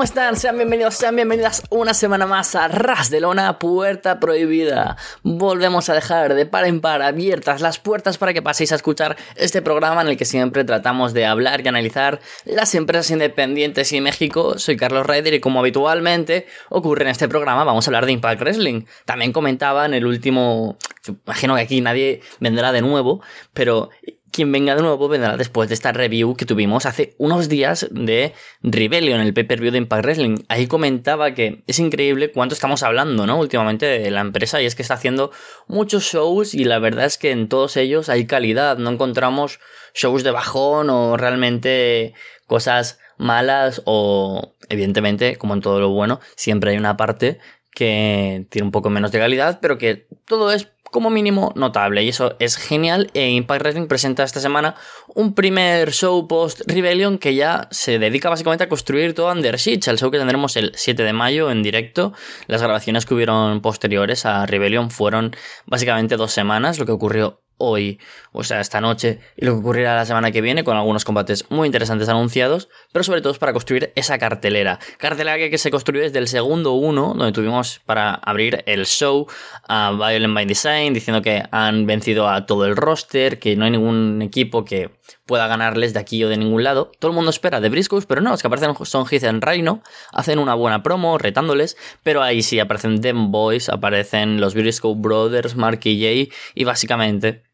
[0.00, 0.36] ¿cómo están?
[0.36, 4.96] Sean bienvenidos, sean bienvenidas una semana más a Ras de Lona, Puerta Prohibida.
[5.22, 9.18] Volvemos a dejar de par en par abiertas las puertas para que paséis a escuchar
[9.36, 14.00] este programa en el que siempre tratamos de hablar y analizar las empresas independientes y
[14.00, 14.58] México.
[14.58, 18.40] Soy Carlos Ryder y como habitualmente ocurre en este programa vamos a hablar de Impact
[18.40, 18.86] Wrestling.
[19.04, 20.78] También comentaba en el último,
[21.26, 23.20] imagino que aquí nadie vendrá de nuevo,
[23.52, 23.90] pero
[24.32, 28.32] quien venga de nuevo vendrá después de esta review que tuvimos hace unos días de
[28.62, 30.36] Rebellion, el pay-per-view de Impact Wrestling.
[30.48, 33.38] Ahí comentaba que es increíble cuánto estamos hablando, ¿no?
[33.38, 35.30] Últimamente de la empresa y es que está haciendo
[35.66, 38.78] muchos shows y la verdad es que en todos ellos hay calidad.
[38.78, 39.60] No encontramos
[39.94, 42.14] shows de bajón o realmente
[42.46, 47.38] cosas malas o evidentemente, como en todo lo bueno, siempre hay una parte
[47.74, 52.08] que tiene un poco menos de calidad, pero que todo es como mínimo notable y
[52.08, 54.74] eso es genial e Impact Wrestling presenta esta semana
[55.14, 59.90] un primer show post Rebellion que ya se dedica básicamente a construir todo Under Siege,
[59.90, 62.12] el show que tendremos el 7 de mayo en directo.
[62.46, 65.34] Las grabaciones que hubieron posteriores a Rebellion fueron
[65.66, 68.00] básicamente dos semanas lo que ocurrió hoy,
[68.32, 71.44] o sea, esta noche, y lo que ocurrirá la semana que viene con algunos combates
[71.50, 74.80] muy interesantes anunciados, pero sobre todo es para construir esa cartelera.
[74.98, 79.26] Cartelera que, se construyó desde el segundo uno, donde tuvimos para abrir el show
[79.68, 83.72] a Violent by Design, diciendo que han vencido a todo el roster, que no hay
[83.72, 84.90] ningún equipo que
[85.26, 86.90] pueda ganarles de aquí o de ningún lado.
[86.98, 89.82] Todo el mundo espera de Briscoes, pero no, los que aparecen son Heath en Rhino,
[90.12, 95.56] hacen una buena promo retándoles, pero ahí sí aparecen Dem Boys, aparecen los Briscoe Brothers,
[95.56, 97.49] Mark y Jay, y básicamente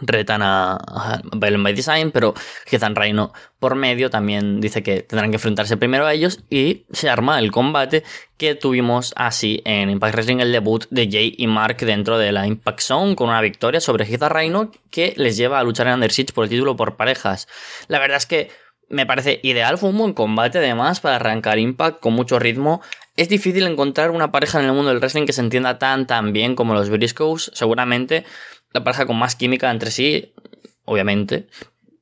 [0.00, 2.34] retan a, a by Design, pero
[2.66, 7.10] Heathan Reino por medio también dice que tendrán que enfrentarse primero a ellos y se
[7.10, 8.04] arma el combate
[8.36, 12.46] que tuvimos así en Impact Wrestling, el debut de Jay y Mark dentro de la
[12.46, 16.12] Impact Zone con una victoria sobre Heathan Reino que les lleva a luchar en Under
[16.12, 17.48] Siege por el título por parejas.
[17.88, 18.50] La verdad es que
[18.88, 22.80] me parece ideal, fue un buen combate además para arrancar Impact con mucho ritmo.
[23.16, 26.32] Es difícil encontrar una pareja en el mundo del wrestling que se entienda tan tan
[26.32, 28.24] bien como los Briscoes, seguramente
[28.72, 30.32] la pareja con más química entre sí,
[30.84, 31.48] obviamente,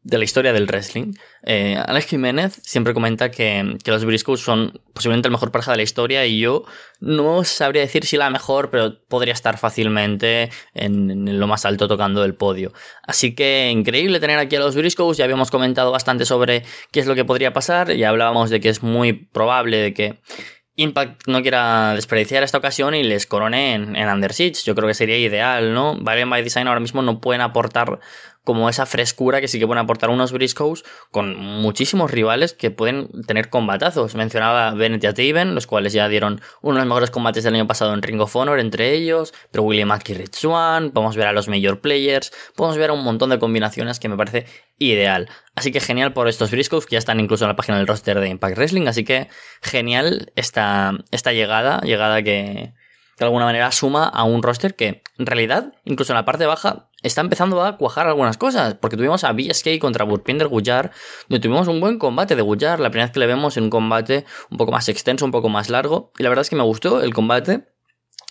[0.08, 1.12] de la historia del wrestling.
[1.42, 5.82] Eh, Alex Jiménez siempre comenta que, los Briscoes son posiblemente la mejor pareja de la
[5.82, 6.64] historia y yo
[7.00, 12.24] no sabría decir si la mejor, pero podría estar fácilmente en, lo más alto tocando
[12.24, 12.72] el podio.
[13.02, 17.06] Así que increíble tener aquí a los Briscoes, ya habíamos comentado bastante sobre qué es
[17.06, 20.20] lo que podría pasar, ya hablábamos de que es muy probable de que
[20.78, 24.62] Impact no quiera desperdiciar esta ocasión y les corone en, en Under Siege.
[24.64, 25.96] Yo creo que sería ideal, ¿no?
[26.00, 27.98] Variant by Design ahora mismo no pueden aportar
[28.48, 33.10] como esa frescura que sí que pueden aportar unos Briscoes con muchísimos rivales que pueden
[33.26, 34.14] tener combatazos.
[34.14, 37.92] Mencionaba Bennett y los cuales ya dieron uno de los mejores combates del año pasado
[37.92, 41.34] en Ring of Honor entre ellos, pero William Mack y Rich Swan, podemos ver a
[41.34, 44.46] los Major Players, podemos ver a un montón de combinaciones que me parece
[44.78, 45.28] ideal.
[45.54, 48.18] Así que genial por estos Briscoes que ya están incluso en la página del roster
[48.18, 49.28] de Impact Wrestling, así que
[49.60, 52.72] genial esta, esta llegada, llegada que
[53.18, 56.88] de alguna manera suma a un roster que en realidad, incluso en la parte baja,
[57.02, 60.92] está empezando a cuajar algunas cosas, porque tuvimos a BSK contra Burpinder Gullar,
[61.28, 63.70] donde tuvimos un buen combate de Gullar, la primera vez que le vemos en un
[63.70, 66.62] combate un poco más extenso, un poco más largo, y la verdad es que me
[66.62, 67.68] gustó el combate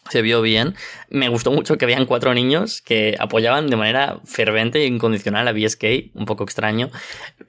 [0.09, 0.75] se vio bien.
[1.09, 5.53] Me gustó mucho que vean cuatro niños que apoyaban de manera fervente e incondicional a
[5.53, 6.89] BSK, un poco extraño,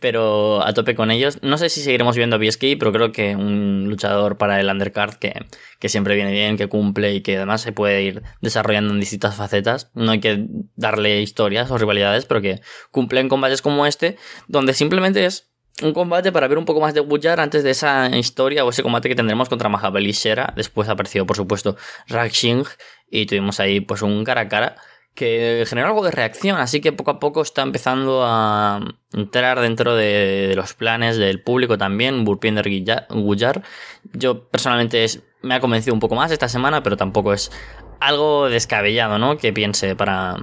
[0.01, 1.39] pero a tope con ellos.
[1.43, 5.15] No sé si seguiremos viendo a BSK, pero creo que un luchador para el undercard
[5.15, 5.47] que,
[5.79, 9.37] que siempre viene bien, que cumple y que además se puede ir desarrollando en distintas
[9.37, 9.91] facetas.
[9.95, 12.61] No hay que darle historias o rivalidades, pero que
[12.91, 14.17] cumple en combates como este,
[14.47, 15.49] donde simplemente es
[15.83, 18.83] un combate para ver un poco más de Wujar antes de esa historia o ese
[18.83, 20.53] combate que tendremos contra Mahabali Shera.
[20.57, 21.77] Después apareció, por supuesto,
[22.09, 22.65] Rakshing
[23.11, 24.77] y tuvimos ahí pues un cara a cara
[25.19, 28.79] que generó algo de reacción, así que poco a poco está empezando a
[29.13, 32.65] entrar dentro de, los planes del público también, Burpinder
[33.11, 33.65] Gujar.
[34.13, 35.05] Yo personalmente
[35.43, 37.51] me ha convencido un poco más esta semana, pero tampoco es
[37.99, 39.39] algo descabellado, ¿no?
[39.39, 40.37] Que piense para,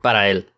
[0.00, 0.48] para él.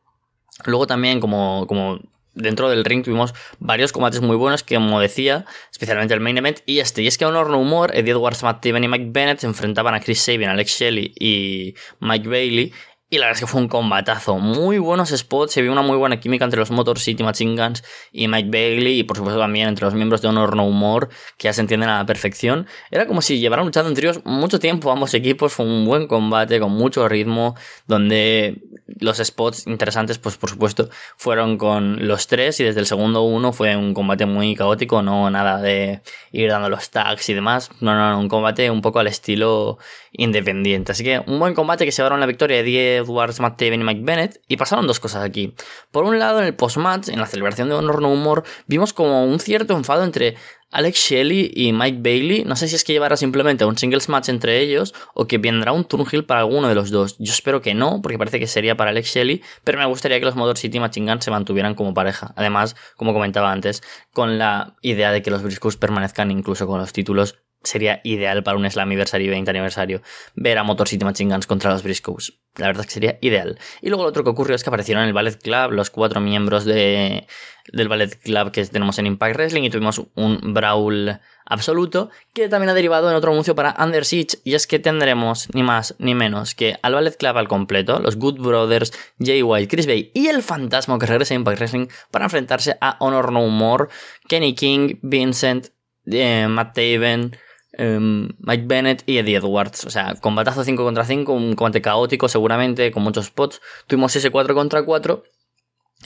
[0.66, 1.98] Luego también, como, como
[2.34, 6.60] dentro del ring tuvimos varios combates muy buenos que, como decía, especialmente el main event
[6.66, 7.02] y este.
[7.02, 9.46] Y es que a Honor No Humor, Eddie Edwards, Matt Taven y Mike Bennett se
[9.46, 12.72] enfrentaban a Chris Sabin, Alex Shelley y Mike Bailey
[13.10, 14.38] y la verdad es que fue un combatazo.
[14.38, 15.52] Muy buenos spots.
[15.52, 18.98] Se vio una muy buena química entre los Motor City Machine Guns y Mike Bailey.
[19.00, 21.90] Y por supuesto también entre los miembros de Honor No Humor, que ya se entienden
[21.90, 22.66] a la perfección.
[22.90, 25.52] Era como si llevaran luchando en tríos mucho tiempo ambos equipos.
[25.52, 27.54] Fue un buen combate con mucho ritmo.
[27.86, 32.58] Donde los spots interesantes, pues por supuesto, fueron con los tres.
[32.58, 35.02] Y desde el segundo uno fue un combate muy caótico.
[35.02, 36.00] No nada de
[36.32, 37.70] ir dando los tags y demás.
[37.80, 38.18] No, no, no.
[38.18, 39.78] Un combate un poco al estilo
[40.16, 40.92] independiente.
[40.92, 43.80] Así que un buen combate que se llevaron la victoria de 10 Edwards, Matt Taven
[43.80, 45.54] y Mike Bennett, y pasaron dos cosas aquí.
[45.90, 49.24] Por un lado, en el post-match, en la celebración de Honor No Humor, vimos como
[49.24, 50.36] un cierto enfado entre
[50.74, 54.28] Alex Shelley y Mike Bailey, no sé si es que llevará simplemente un singles match
[54.28, 57.16] entre ellos o que vendrá un Turnhill para alguno de los dos.
[57.20, 60.24] Yo espero que no, porque parece que sería para Alex Shelley, pero me gustaría que
[60.24, 62.34] los Motor City Machine Guns se mantuvieran como pareja.
[62.36, 66.92] Además, como comentaba antes, con la idea de que los Briscoes permanezcan incluso con los
[66.92, 70.02] títulos sería ideal para un Slammiversary 20 aniversario
[70.34, 72.38] ver a Motor City Machine Guns contra los Briscoes.
[72.56, 73.58] La verdad es que sería ideal.
[73.82, 76.20] Y luego lo otro que ocurrió es que aparecieron en el Ballet Club los cuatro
[76.20, 77.26] miembros de,
[77.72, 82.70] del Ballet Club que tenemos en Impact Wrestling y tuvimos un Brawl absoluto que también
[82.70, 86.54] ha derivado en otro anuncio para Under y es que tendremos ni más ni menos
[86.54, 90.42] que al Ballet Club al completo, los Good Brothers, Jay White, Chris Bay y el
[90.42, 93.88] Fantasma que regresa a Impact Wrestling para enfrentarse a Honor No More,
[94.28, 95.68] Kenny King, Vincent,
[96.06, 97.36] eh, Matt Taven,
[97.76, 99.84] Em, Mike Bennett y Eddie Edwards.
[99.84, 103.60] O sea, combatazo 5 contra 5, un combate caótico seguramente, con muchos spots.
[103.86, 105.24] Tuvimos ese 4 contra 4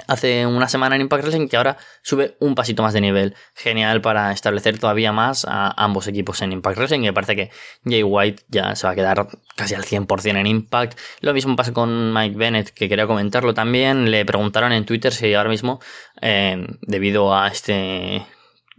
[0.07, 3.35] hace una semana en Impact Wrestling que ahora sube un pasito más de nivel.
[3.55, 7.01] Genial para establecer todavía más a ambos equipos en Impact Wrestling.
[7.01, 7.51] Y me parece que
[7.85, 9.27] Jay White ya se va a quedar
[9.57, 10.99] casi al 100% en Impact.
[11.21, 14.11] Lo mismo pasa con Mike Bennett, que quería comentarlo también.
[14.11, 15.81] Le preguntaron en Twitter si ahora mismo,
[16.21, 18.25] eh, debido a este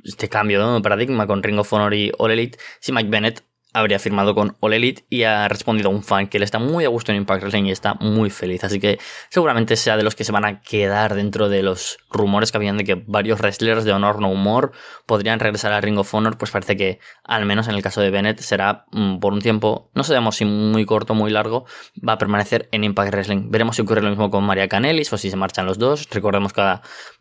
[0.04, 3.44] este cambio de paradigma con Ring of Honor y All Elite, si Mike Bennett
[3.74, 6.86] habría firmado con All Elite y ha respondido a un fan que él está muy
[6.86, 8.64] a gusto en Impact Wrestling y está muy feliz.
[8.64, 9.00] Así que
[9.30, 12.78] seguramente sea de los que se van a quedar dentro de los rumores que habían
[12.78, 14.72] de que varios wrestlers de Honor No Humor
[15.06, 16.38] podrían regresar a Ring of Honor.
[16.38, 19.92] Pues parece que, al menos en el caso de Bennett, será mm, por un tiempo,
[19.94, 21.66] no sabemos si muy corto o muy largo,
[22.08, 23.52] va a permanecer en Impact Wrestling.
[23.52, 26.10] Veremos si ocurre lo mismo con Maria Canelis o si se marchan los dos.
[26.10, 26.62] Recordemos que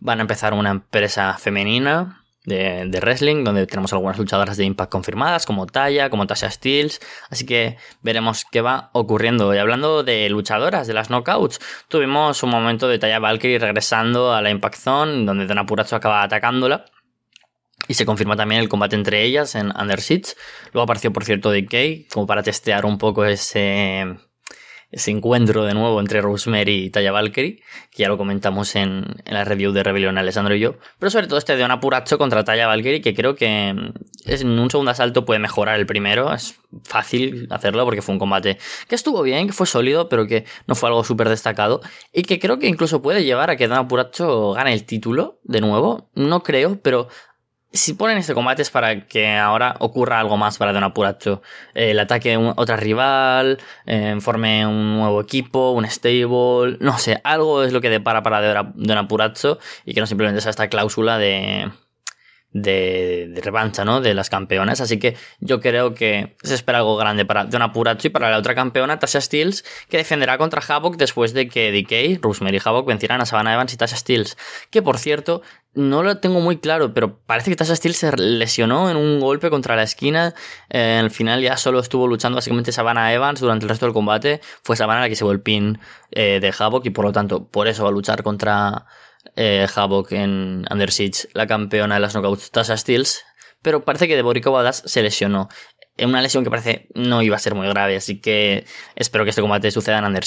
[0.00, 5.46] van a empezar una empresa femenina de, wrestling, donde tenemos algunas luchadoras de Impact confirmadas,
[5.46, 7.00] como Taya, como Tasha Steels,
[7.30, 9.54] así que veremos qué va ocurriendo.
[9.54, 14.42] Y hablando de luchadoras, de las knockouts, tuvimos un momento de Taya Valkyrie regresando a
[14.42, 16.84] la Impact Zone, donde Dana Puracho acaba atacándola.
[17.86, 20.34] Y se confirma también el combate entre ellas en Under Siege.
[20.72, 24.04] Luego apareció, por cierto, DK, como para testear un poco ese,
[24.90, 29.44] ese encuentro de nuevo entre Rosemary y Taya Valkyrie, que ya lo comentamos en, la
[29.44, 32.66] review de Rebelión Alessandro y yo, pero sobre todo este de un apuracho contra Taya
[32.66, 33.92] Valkyrie, que creo que mm,
[34.26, 38.58] en un segundo asalto puede mejorar el primero, es fácil hacerlo porque fue un combate
[38.88, 41.82] que estuvo bien, que fue sólido, pero que no fue algo súper destacado,
[42.12, 45.60] y que creo que incluso puede llevar a que Don Apuracho gane el título de
[45.60, 47.08] nuevo, no creo, pero
[47.72, 51.42] si ponen este combate es para que ahora ocurra algo más para Don Apuracho.
[51.74, 57.20] Eh, el ataque de otra rival, eh, forme un nuevo equipo, un stable, no sé,
[57.24, 61.18] algo es lo que depara para Don Apuracho y que no simplemente sea esta cláusula
[61.18, 61.70] de,
[62.52, 64.00] de, de, revancha, ¿no?
[64.00, 64.80] De las campeonas.
[64.80, 68.38] Así que yo creo que se espera algo grande para Don Apuracho y para la
[68.38, 72.86] otra campeona, Tasha Steels, que defenderá contra Havoc después de que DK, Rosemary y Havoc
[72.86, 74.36] vencieran a Savannah Evans y Tasha Steels.
[74.70, 75.42] Que por cierto,
[75.74, 79.50] no lo tengo muy claro, pero parece que Tasha Steels se lesionó en un golpe
[79.50, 80.34] contra la esquina.
[80.70, 84.40] Eh, al final ya solo estuvo luchando básicamente Savannah Evans durante el resto del combate.
[84.62, 85.78] Fue Savannah la que se el pin
[86.10, 88.86] eh, de Havoc y por lo tanto, por eso va a luchar contra
[89.40, 90.90] eh, Havoc en Under
[91.32, 93.24] la campeona de las knockouts Tasha Steels,
[93.62, 95.48] pero parece que de Borico Badass se lesionó.
[95.96, 98.66] Una lesión que parece no iba a ser muy grave, así que
[98.96, 100.24] espero que este combate suceda en Under.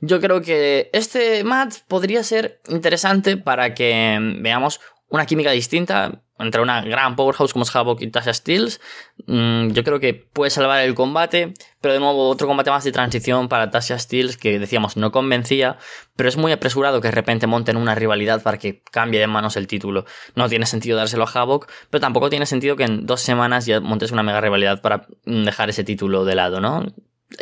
[0.00, 6.60] Yo creo que este match podría ser interesante para que veamos una química distinta entre
[6.60, 8.80] una gran powerhouse como es Havoc y Tasha Steels.
[9.26, 12.92] Mm, yo creo que puede salvar el combate, pero de nuevo otro combate más de
[12.92, 15.78] transición para Tasha Steels que decíamos no convencía,
[16.14, 19.56] pero es muy apresurado que de repente monten una rivalidad para que cambie de manos
[19.56, 20.04] el título.
[20.34, 23.80] No tiene sentido dárselo a Havoc, pero tampoco tiene sentido que en dos semanas ya
[23.80, 26.86] montes una mega rivalidad para dejar ese título de lado, ¿no?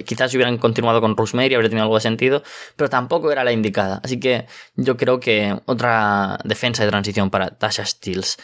[0.04, 2.42] Quizás hubieran continuado con Rosemary habría tenido algo de sentido,
[2.76, 4.00] pero tampoco era la indicada.
[4.02, 8.36] Así que yo creo que otra defensa de transición para Tasha Steels.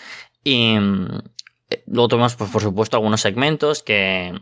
[0.45, 0.77] Y
[1.71, 4.33] eh, luego tuvimos, pues, por supuesto, algunos segmentos que,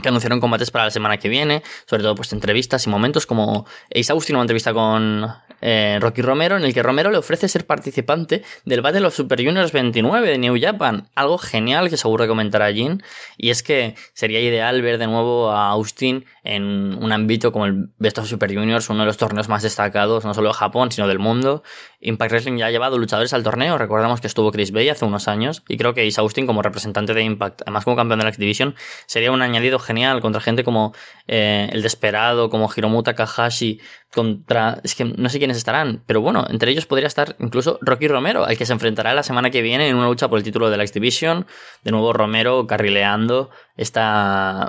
[0.00, 3.66] que anunciaron combates para la semana que viene, sobre todo pues entrevistas y momentos como
[3.94, 5.26] Ace Austin una entrevista con
[5.60, 9.44] eh, Rocky Romero, en el que Romero le ofrece ser participante del Battle of Super
[9.44, 11.08] Juniors 29 de New Japan.
[11.14, 13.02] Algo genial que seguro comentará Jin.
[13.36, 17.90] Y es que sería ideal ver de nuevo a Austin en un ámbito como el
[17.98, 21.08] Best of Super Juniors, uno de los torneos más destacados, no solo de Japón, sino
[21.08, 21.62] del mundo.
[22.00, 23.78] Impact Wrestling ya ha llevado luchadores al torneo.
[23.78, 25.62] Recordamos que estuvo Chris Bay hace unos años.
[25.68, 28.38] Y creo que Ace Austin, como representante de Impact, además como campeón de la X
[28.38, 28.74] Division,
[29.06, 30.94] sería un añadido genial contra gente como
[31.26, 33.80] eh, El Desperado, como Hiromu Takahashi,
[34.14, 34.80] contra.
[34.84, 38.44] Es que no sé quiénes estarán, pero bueno, entre ellos podría estar incluso Rocky Romero,
[38.44, 40.76] al que se enfrentará la semana que viene en una lucha por el título de
[40.76, 41.46] la X Division.
[41.82, 44.68] De nuevo, Romero carrileando esta,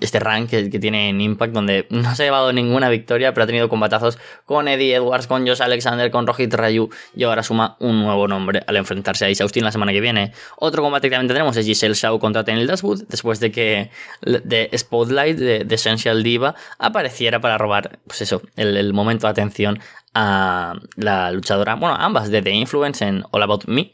[0.00, 3.46] este rank que, tiene en Impact, donde no se ha llevado ninguna victoria, pero ha
[3.46, 8.02] tenido combatazos con Eddie Edwards, con Josh Alexander, con Rohit Rayu, y ahora suma un
[8.02, 10.32] nuevo nombre al enfrentarse a Isa Austin la semana que viene.
[10.58, 13.90] Otro combate que también tendremos es Giselle Shaw contra Tenil Dashwood, después de que
[14.22, 19.78] de Spotlight de, Essential Diva apareciera para robar, pues eso, el, el momento de atención
[20.14, 23.92] a la luchadora, bueno, ambas de The Influence en All About Me.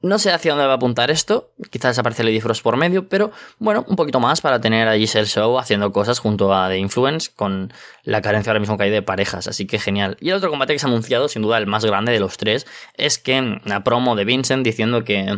[0.00, 3.32] No sé hacia dónde va a apuntar esto, quizás aparece Lady Frost por medio, pero
[3.58, 7.32] bueno, un poquito más para tener a Giselle Show haciendo cosas junto a The Influence
[7.34, 7.72] con
[8.04, 10.16] la carencia ahora mismo que hay de parejas, así que genial.
[10.20, 12.36] Y el otro combate que se ha anunciado, sin duda el más grande de los
[12.36, 12.64] tres,
[12.94, 15.36] es que la promo de Vincent diciendo que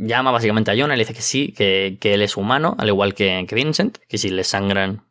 [0.00, 3.14] llama básicamente a Jonah y le dice que sí, que, él es humano, al igual
[3.14, 5.04] que, que Vincent, que si le sangran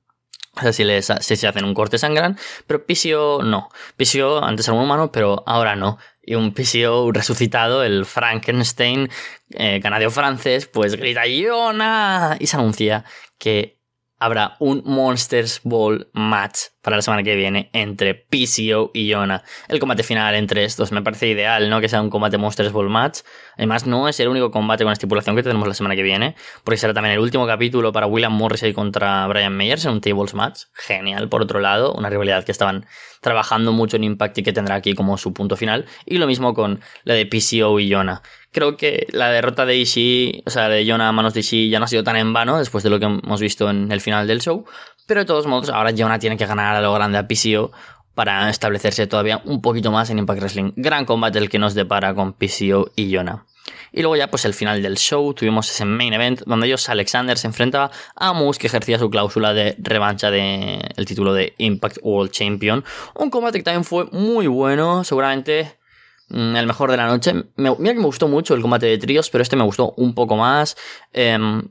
[0.55, 0.83] o sea, si,
[1.21, 3.69] si se hacen un corte sangran, pero Pisio no.
[3.97, 9.09] Pisio antes era un humano, pero ahora no y un PCO resucitado, el Frankenstein
[9.51, 12.37] eh, francés, pues grita ¡Yona!
[12.39, 13.03] y se anuncia
[13.37, 13.82] que
[14.23, 19.43] habrá un Monsters Ball match para la semana que viene entre PCO y Yona.
[19.67, 21.81] El combate final entre estos me parece ideal, ¿no?
[21.81, 23.19] Que sea un combate Monsters Ball match.
[23.57, 26.77] Además, no es el único combate con estipulación que tenemos la semana que viene, porque
[26.77, 30.63] será también el último capítulo para William Morrissey contra Brian Meyers en un Tables match.
[30.73, 32.85] Genial, por otro lado, una rivalidad que estaban
[33.19, 35.85] trabajando mucho en Impact y que tendrá aquí como su punto final.
[36.05, 38.21] Y lo mismo con la de PCO y Yona
[38.53, 41.79] creo que la derrota de Ishii, o sea, de Jonah a manos de Ishii ya
[41.79, 44.27] no ha sido tan en vano después de lo que hemos visto en el final
[44.27, 44.63] del show.
[45.05, 47.71] Pero de todos modos, ahora Jonah tiene que ganar a lo grande a PCO
[48.15, 50.71] para establecerse todavía un poquito más en Impact Wrestling.
[50.75, 53.45] Gran combate el que nos depara con PCO y Jonah.
[53.91, 57.37] Y luego ya pues el final del show tuvimos ese main event donde ellos Alexander
[57.37, 61.97] se enfrentaba a Moose que ejercía su cláusula de revancha del el título de Impact
[62.01, 62.83] World Champion.
[63.15, 65.77] Un combate que también fue muy bueno, seguramente
[66.33, 67.33] Mm, el mejor de la noche.
[67.57, 70.35] mira que me gustó mucho el combate de tríos, pero este me gustó un poco
[70.35, 70.75] más.
[71.13, 71.61] Em,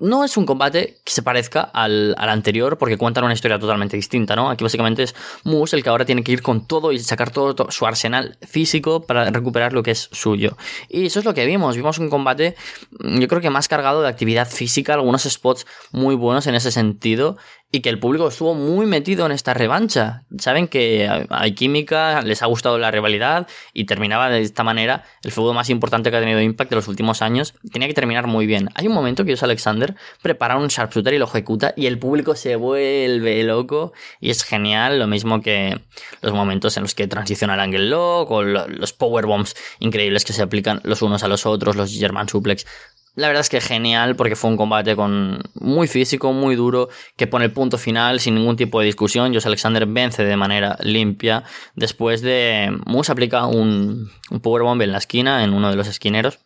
[0.00, 4.36] no es un combate que se parezca al, anterior porque cuentan una historia totalmente distinta,
[4.36, 4.50] ¿no?
[4.50, 7.70] Aquí básicamente es Moose el que ahora tiene que ir con todo y sacar todo,
[7.70, 10.58] su arsenal físico para recuperar lo que es suyo.
[10.90, 11.76] Y eso es lo que vimos.
[11.76, 12.56] Vimos un combate,
[12.98, 16.70] mm, yo creo que más cargado de actividad física, algunos spots muy buenos en ese
[16.70, 17.38] sentido
[17.74, 20.22] y que el público estuvo muy metido en esta revancha.
[20.38, 25.32] Saben que hay química, les ha gustado la rivalidad y terminaba de esta manera el
[25.32, 27.52] feudo más importante que ha tenido Impact de los últimos años.
[27.72, 28.68] Tenía que terminar muy bien.
[28.76, 32.36] Hay un momento que es Alexander prepara un sharpshooter y lo ejecuta y el público
[32.36, 35.00] se vuelve loco y es genial.
[35.00, 35.80] Lo mismo que
[36.22, 40.32] los momentos en los que transiciona el angle lock o los power bombs increíbles que
[40.32, 42.66] se aplican los unos a los otros, los German suplex.
[43.14, 47.28] La verdad es que genial porque fue un combate con muy físico, muy duro, que
[47.28, 49.32] pone el punto final sin ningún tipo de discusión.
[49.32, 51.44] Josh Alexander vence de manera limpia.
[51.76, 56.40] Después de Moose aplica un, un powerbomb en la esquina, en uno de los esquineros,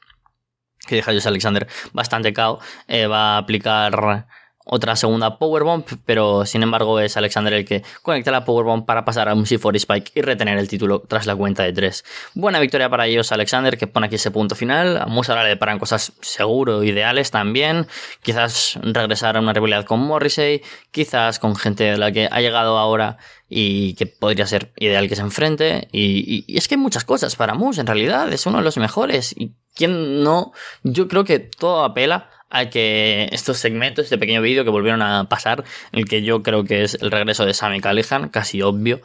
[0.86, 2.60] que deja a Josh Alexander bastante cao.
[2.86, 4.26] Eh, va a aplicar
[4.68, 9.28] otra segunda Powerbomb, pero sin embargo es Alexander el que conecta la Powerbomb para pasar
[9.28, 12.04] a un C4 Spike y retener el título tras la cuenta de 3.
[12.34, 14.98] Buena victoria para ellos Alexander que pone aquí ese punto final.
[14.98, 17.86] A Musa ahora le paran cosas seguro ideales también.
[18.22, 22.78] Quizás regresar a una rivalidad con Morrissey, quizás con gente de la que ha llegado
[22.78, 23.16] ahora
[23.48, 25.88] y que podría ser ideal que se enfrente.
[25.92, 28.76] Y, y, es que hay muchas cosas para Moose, en realidad, es uno de los
[28.76, 29.34] mejores.
[29.36, 34.64] Y quien no, yo creo que todo apela a que estos segmentos, este pequeño vídeo
[34.64, 38.28] que volvieron a pasar, el que yo creo que es el regreso de Sammy Callihan,
[38.28, 39.00] casi obvio,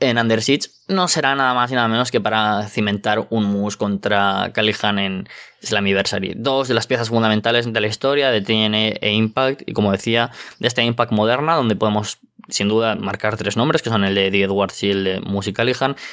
[0.00, 3.76] en Under Siege, no será nada más y nada menos que para cimentar un mus
[3.76, 5.28] contra Callihan en
[5.62, 6.34] Slammiversary.
[6.36, 10.30] Dos de las piezas fundamentales de la historia de TNA e Impact, y como decía,
[10.58, 12.18] de esta Impact moderna, donde podemos
[12.48, 15.58] sin duda marcar tres nombres, que son el de Eddie Edwards y el de Music.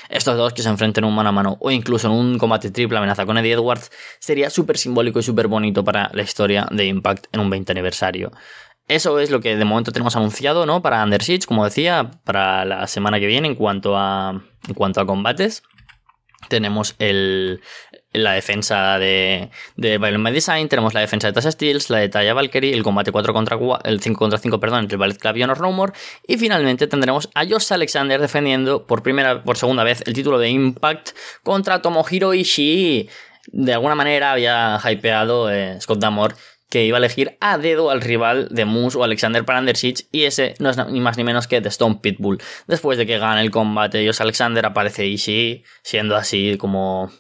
[0.10, 2.98] Estos dos que se enfrenten un mano a mano o incluso en un combate triple
[2.98, 7.28] amenaza con Eddie Edwards sería súper simbólico y súper bonito para la historia de Impact
[7.32, 8.32] en un 20 aniversario.
[8.88, 10.82] Eso es lo que de momento tenemos anunciado, ¿no?
[10.82, 15.06] Para Under como decía, para la semana que viene en cuanto a, en cuanto a
[15.06, 15.62] combates.
[16.48, 17.62] Tenemos el,
[18.14, 22.34] la defensa de, de Violent by Design, tenemos la defensa de Tasha Steels, la de
[22.34, 25.44] Valkyrie, el combate 4 contra 4, el 5 contra 5, perdón, entre Ballet Club y
[25.44, 25.94] Honor
[26.28, 30.50] y finalmente tendremos a Josh Alexander defendiendo por primera, por segunda vez el título de
[30.50, 31.12] Impact
[31.44, 33.10] contra Tomohiro Ishii.
[33.52, 36.36] De alguna manera había hypeado eh, Scott Damore
[36.70, 40.06] que iba a elegir a dedo al rival de Moose o Alexander para Under Siege
[40.12, 42.40] y ese no es ni más ni menos que The Stone Pitbull.
[42.68, 47.12] Después de que gane el combate, Josh Alexander aparece Ishii, siendo así como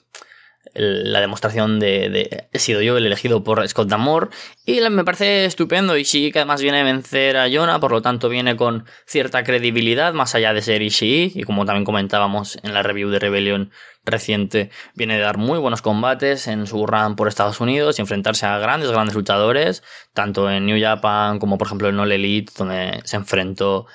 [0.79, 4.29] la demostración de, he sido yo el elegido por Scott Damore
[4.65, 8.29] y me parece estupendo sí que además viene a vencer a Jonah, por lo tanto
[8.29, 12.81] viene con cierta credibilidad más allá de ser Ishii y como también comentábamos en la
[12.81, 13.71] review de Rebellion
[14.05, 18.45] reciente, viene de dar muy buenos combates en su run por Estados Unidos y enfrentarse
[18.45, 19.83] a grandes, grandes luchadores,
[20.13, 23.86] tanto en New Japan como por ejemplo en All Elite, donde se enfrentó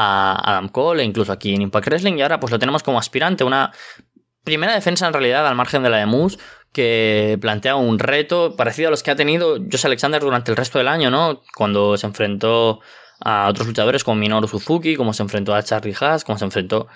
[0.00, 3.00] a Adam Cole e incluso aquí en Impact Wrestling y ahora pues lo tenemos como
[3.00, 3.72] aspirante, una
[4.48, 6.38] primera defensa en realidad al margen de la de Moose
[6.72, 10.78] que plantea un reto parecido a los que ha tenido Josh Alexander durante el resto
[10.78, 11.42] del año, ¿no?
[11.54, 12.80] Cuando se enfrentó
[13.20, 16.86] a otros luchadores como Minoru Suzuki, como se enfrentó a Charlie Haas, como se enfrentó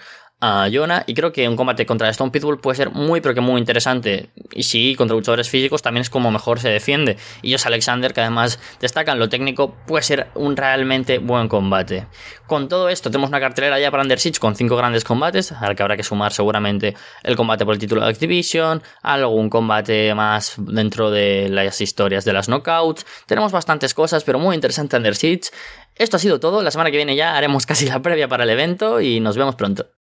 [0.42, 3.40] a Jonah y creo que un combate contra Stone Pitbull puede ser muy pero que
[3.40, 4.30] muy interesante.
[4.52, 7.16] Y sí, contra luchadores físicos también es como mejor se defiende.
[7.42, 12.08] Y Josh Alexander que además destaca en lo técnico puede ser un realmente buen combate.
[12.48, 15.76] Con todo esto tenemos una cartelera ya para Under Siege con cinco grandes combates al
[15.76, 20.56] que habrá que sumar seguramente el combate por el título de Activision algún combate más
[20.58, 23.06] dentro de las historias de las knockouts.
[23.26, 25.50] Tenemos bastantes cosas pero muy interesante Under Siege
[25.94, 28.50] esto ha sido todo, la semana que viene ya haremos casi la previa para el
[28.50, 30.01] evento y nos vemos pronto.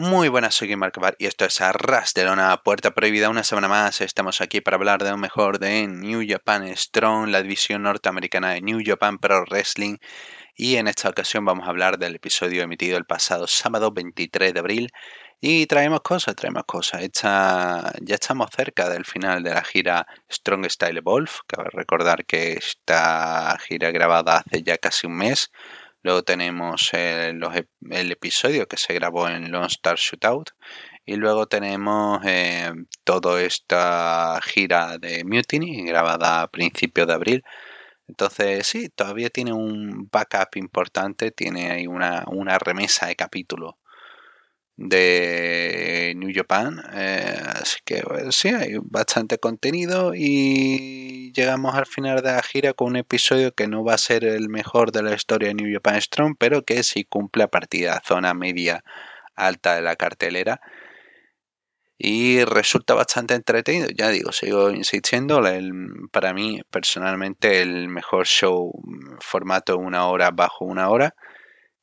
[0.00, 3.30] Muy buenas, soy Mark Bar y esto es Arras de Lona Puerta Prohibida.
[3.30, 7.42] Una semana más estamos aquí para hablar de lo mejor de New Japan Strong, la
[7.42, 9.96] división norteamericana de New Japan Pro Wrestling.
[10.54, 14.60] Y en esta ocasión vamos a hablar del episodio emitido el pasado sábado 23 de
[14.60, 14.90] abril.
[15.40, 17.02] Y traemos cosas, traemos cosas.
[17.02, 21.32] ya estamos cerca del final de la gira Strong Style Evolve.
[21.48, 25.50] Cabe recordar que esta gira grabada hace ya casi un mes
[26.08, 27.42] Luego tenemos el,
[28.10, 30.52] episodio que se grabó en Lone Star Shootout.
[31.04, 32.72] Y luego tenemos eh,
[33.04, 37.44] toda esta gira de Mutiny grabada a principios de abril.
[38.06, 43.74] Entonces sí, todavía tiene un backup importante, tiene ahí una, una remesa de capítulos
[44.78, 46.80] de New Japan.
[46.94, 52.88] Eh, así que sí, hay bastante contenido y llegamos al final de la gira con
[52.88, 56.00] un episodio que no va a ser el mejor de la historia de New Japan
[56.00, 58.84] Strong, pero que sí cumple a partir de la zona media
[59.34, 60.60] alta de la cartelera.
[62.00, 65.42] Y resulta bastante entretenido, ya digo, sigo insistiendo,
[66.12, 68.72] para mí personalmente el mejor show
[69.20, 71.16] formato una hora bajo una hora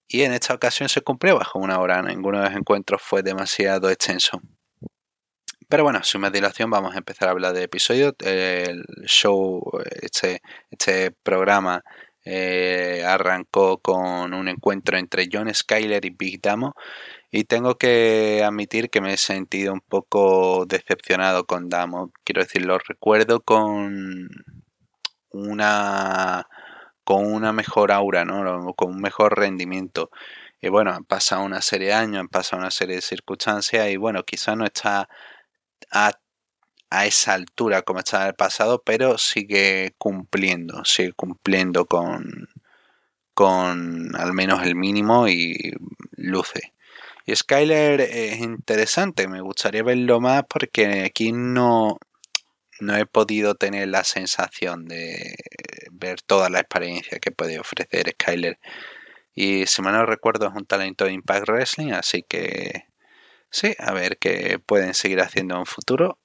[0.08, 2.02] y en esta ocasión se cumplió bajo una hora.
[2.02, 4.42] Ninguno de los encuentros fue demasiado extenso.
[5.68, 8.14] Pero bueno, sin más dilación vamos a empezar a hablar de episodios.
[8.20, 9.62] El show,
[10.02, 11.84] este, este programa
[12.24, 16.74] eh, arrancó con un encuentro entre John Skyler y Big Damo.
[17.32, 22.12] Y tengo que admitir que me he sentido un poco decepcionado con Damo.
[22.24, 24.30] Quiero decir, lo recuerdo con
[25.32, 26.48] una
[27.06, 28.74] con una mejor aura, ¿no?
[28.74, 30.10] con un mejor rendimiento.
[30.62, 33.98] Y bueno, han pasado una serie de años, han pasado una serie de circunstancias y
[33.98, 35.08] bueno, quizás no está
[35.92, 36.12] a,
[37.06, 42.50] esa altura como estaba en el pasado, pero sigue cumpliendo, sigue cumpliendo con,
[43.34, 45.74] con al menos el mínimo y
[46.16, 46.74] luce.
[47.26, 51.98] Y Skyler es interesante, me gustaría verlo más porque aquí no,
[52.80, 55.36] no he podido tener la sensación de
[56.26, 58.60] toda la experiencia que puede ofrecer Skyler.
[59.34, 62.86] Y si mal no recuerdo es un talento de Impact Wrestling, así que
[63.52, 66.20] sí, a ver qué pueden seguir haciendo en futuro.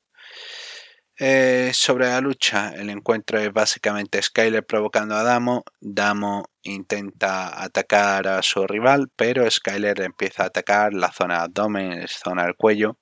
[1.22, 5.64] Eh, sobre la lucha, el encuentro es básicamente Skyler provocando a Damo.
[5.80, 12.00] Damo intenta atacar a su rival, pero Skyler empieza a atacar la zona de abdomen,
[12.00, 12.98] la zona del cuello.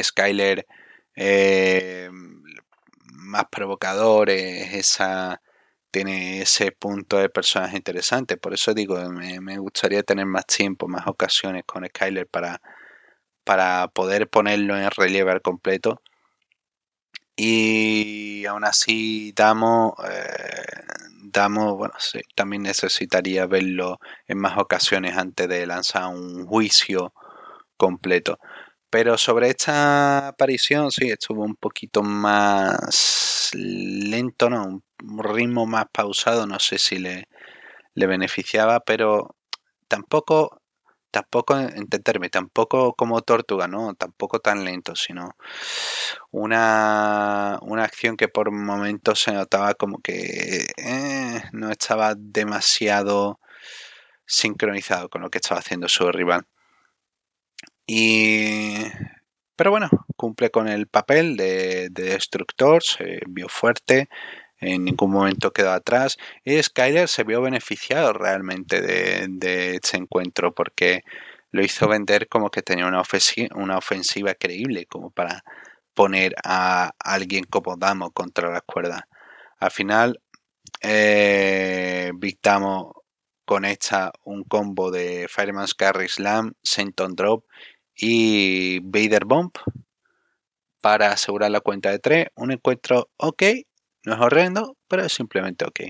[0.00, 0.66] Skyler
[1.16, 2.10] eh,
[3.14, 5.40] más provocador, esa,
[5.90, 8.36] tiene ese punto de personaje interesante.
[8.36, 12.60] Por eso digo, me, gustaría tener más tiempo, más ocasiones con Skyler para,
[13.44, 16.02] para poder ponerlo en relieve al completo.
[17.36, 20.82] Y aún así, Damo, eh,
[21.24, 21.94] Damo bueno,
[22.34, 23.98] también necesitaría verlo
[24.28, 27.12] en más ocasiones antes de lanzar un juicio
[27.76, 28.38] completo.
[28.94, 34.66] Pero sobre esta aparición, sí, estuvo un poquito más lento, ¿no?
[35.02, 37.26] Un ritmo más pausado, no sé si le,
[37.96, 39.34] beneficiaba, pero
[39.88, 40.62] tampoco,
[41.10, 43.94] tampoco, entenderme, tampoco como tortuga, ¿no?
[43.94, 45.30] Tampoco tan lento, sino
[46.30, 53.40] una, una acción que por momentos se notaba como que eh, no estaba demasiado
[54.24, 56.46] sincronizado con lo que estaba haciendo su rival.
[57.86, 58.84] Y...
[59.56, 64.08] Pero bueno, cumple con el papel de, destructor, se vio fuerte,
[64.58, 66.16] en ningún momento quedó atrás.
[66.44, 71.04] Y Skyler se vio beneficiado realmente de, de este encuentro porque
[71.52, 75.44] lo hizo vender como que tenía una ofensiva, una ofensiva creíble, como para
[75.94, 79.02] poner a alguien como Damo contra las cuerdas.
[79.60, 80.20] Al final,
[80.82, 82.10] eh,
[83.44, 87.44] conecta un combo de Fireman's Carry Slam, Senton Drop
[87.96, 89.52] y Vader Bomb
[90.80, 92.26] para asegurar la cuenta de 3.
[92.36, 93.42] Un encuentro ok,
[94.04, 95.80] no es horrendo, pero es simplemente ok.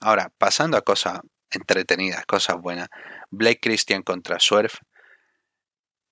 [0.00, 2.88] Ahora, pasando a cosas entretenidas, cosas buenas.
[3.30, 4.74] Blake Christian contra Swerve.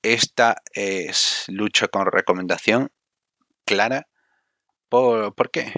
[0.02, 2.90] Esta es lucha con recomendación
[3.64, 4.08] clara.
[4.88, 5.72] ¿Por, ¿por qué?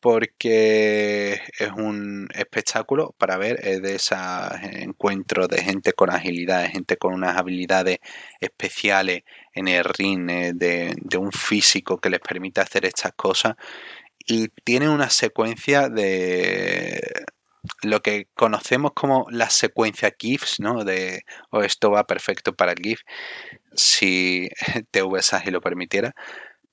[0.00, 4.18] Porque es un espectáculo para ver de esos
[4.62, 7.98] encuentros de gente con agilidad, de gente con unas habilidades
[8.40, 9.22] especiales
[9.54, 13.56] en el ring, eh, de, un físico que les permite hacer estas cosas.
[14.26, 17.00] Y tiene una secuencia de
[17.82, 20.84] lo que conocemos como la secuencia GIFs, ¿no?
[20.84, 23.00] De oh, esto va perfecto para el GIF,
[23.74, 24.48] si
[24.90, 26.14] TVS así lo permitiera.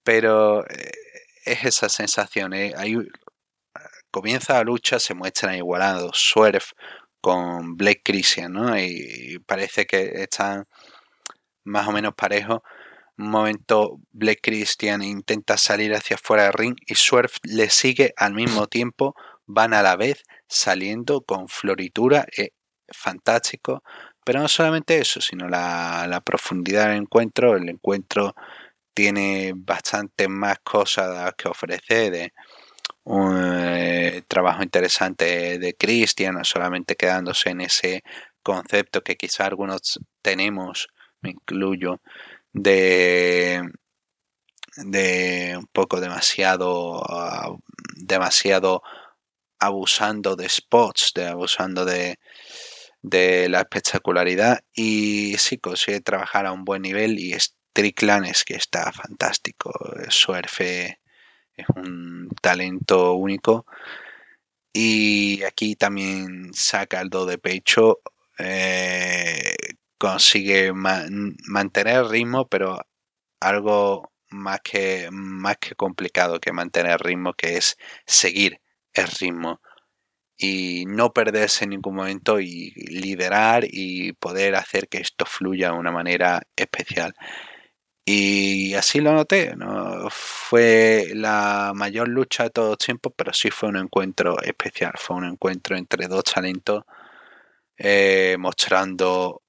[0.03, 0.91] Pero eh,
[1.51, 2.53] es esa sensación.
[2.53, 2.73] ¿eh?
[4.11, 6.17] comienza la lucha, se muestran igualados.
[6.17, 6.65] Swerve
[7.21, 8.77] con Blake Christian, ¿no?
[8.79, 10.65] Y parece que están
[11.63, 12.61] más o menos parejos.
[13.17, 18.33] Un momento Blake Christian intenta salir hacia afuera del ring y Swerve le sigue al
[18.33, 19.15] mismo tiempo.
[19.45, 22.25] Van a la vez saliendo con floritura.
[22.37, 22.51] Eh,
[22.89, 23.83] fantástico.
[24.23, 27.55] Pero no solamente eso, sino la, la profundidad del encuentro.
[27.55, 28.35] El encuentro
[28.97, 32.33] tiene bastante más cosas que ofrecer, de
[33.03, 38.01] un eh, trabajo interesante de Christian, solamente quedándose en ese
[38.41, 40.87] concepto que quizá algunos tenemos,
[41.21, 42.01] me incluyo,
[42.53, 43.61] de,
[44.77, 47.03] de un poco demasiado,
[47.97, 48.81] demasiado
[49.59, 52.17] abusando de spots, de abusando de,
[53.03, 54.61] de la espectacularidad.
[54.73, 57.56] Y sí consigue trabajar a un buen nivel y es
[58.25, 59.71] es que está fantástico.
[60.09, 60.99] Suerfe
[61.55, 63.65] es un talento único.
[64.73, 67.99] Y aquí también saca el do de pecho.
[68.39, 69.55] Eh,
[69.97, 72.79] consigue mantener el ritmo, pero
[73.39, 78.61] algo más que, más que complicado que mantener el ritmo, que es seguir
[78.93, 79.61] el ritmo
[80.37, 85.77] y no perderse en ningún momento y liderar y poder hacer que esto fluya de
[85.77, 87.15] una manera especial.
[88.09, 89.53] Y así lo noté.
[89.57, 94.93] No fue la mayor lucha de todos los tiempos, pero sí fue un encuentro especial.
[94.97, 96.85] Fue un encuentro entre dos talentos
[97.77, 99.41] eh, mostrando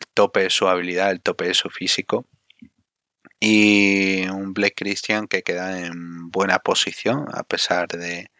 [0.00, 2.26] el tope de su habilidad, el tope de su físico.
[3.38, 8.30] Y un Blake Christian que queda en buena posición a pesar de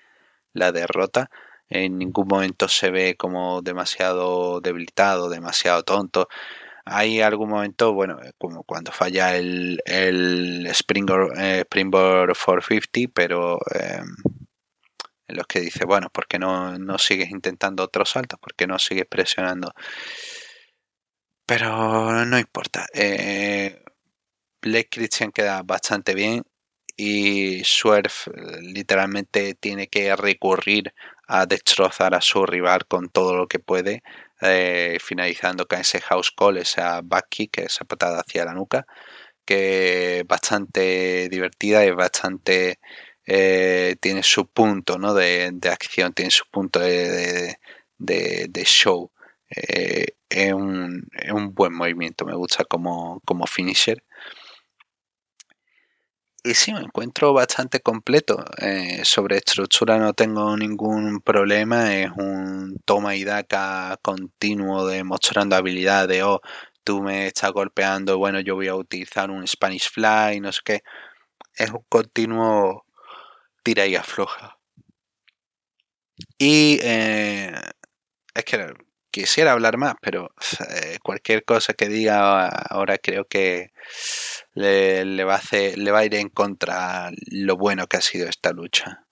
[0.55, 1.31] la derrota.
[1.69, 6.29] En ningún momento se ve como demasiado debilitado, demasiado tonto
[6.87, 11.33] hay algún momento, bueno, eh, como cuando falla el, eh, Springboard
[11.67, 14.01] 450, pero eh,
[15.29, 18.39] en los que dice, bueno, ¿por qué no, no sigues intentando otros saltos?
[18.41, 19.73] ¿Por qué no sigues presionando?
[21.47, 22.87] Pero no importa.
[22.93, 23.83] Eh,
[24.61, 26.43] Blake Christian queda bastante bien
[26.97, 30.93] y Swerve eh, literalmente tiene que recurrir
[31.29, 34.03] a destrozar a su rival con todo lo que puede
[34.41, 38.87] eh, finalizando con ese house call, esa back kick, esa patada hacia la nuca,
[39.45, 42.79] que es bastante divertida y bastante
[43.27, 45.15] eh, tiene su punto ¿no?
[45.15, 47.57] de, acción, tiene su punto de,
[48.65, 49.11] show.
[49.51, 54.03] Eh, es, un, es, un, buen movimiento, me gusta como, como finisher
[56.47, 58.45] y sí, me encuentro bastante completo.
[58.59, 61.95] Eh, sobre estructura no tengo ningún problema.
[61.95, 66.23] Es un toma y daca continuo demostrando habilidades.
[66.23, 66.41] O oh,
[66.85, 70.83] tú me estás golpeando, bueno, yo voy a utilizar un Spanish Fly, no sé qué.
[71.57, 72.87] Es un continuo
[73.65, 74.59] tira y afloja.
[76.39, 77.53] Y eh,
[78.35, 78.75] es que
[79.21, 80.31] quisiera hablar más, pero
[80.69, 83.73] eh, cualquier cosa que diga ahora creo que
[84.53, 88.29] le, va a hacer, le va a ir en contra lo bueno que ha sido
[88.29, 89.07] esta lucha.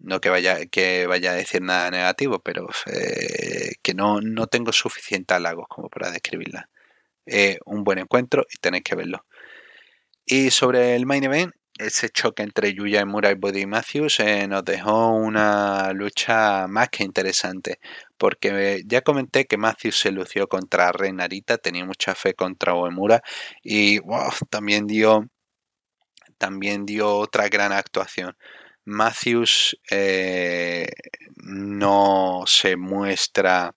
[0.00, 4.72] No que vaya, que vaya a decir nada negativo, pero eh, que no, no tengo
[4.72, 6.68] suficiente halagos como para describirla.
[7.24, 9.24] Es un buen encuentro y tenéis que verlo.
[10.24, 14.64] Y sobre el main event, ese choque entre Yuya Emura y Buddy Matthews eh, nos
[14.64, 17.78] dejó una lucha más que interesante,
[18.16, 23.22] porque ya comenté que Matthews se lució contra Renarita, tenía mucha fe contra Oemura
[23.62, 24.00] y
[24.50, 25.28] también dio
[26.38, 28.36] también dio otra gran actuación.
[28.84, 30.88] Matthews eh,
[31.36, 33.72] no se muestra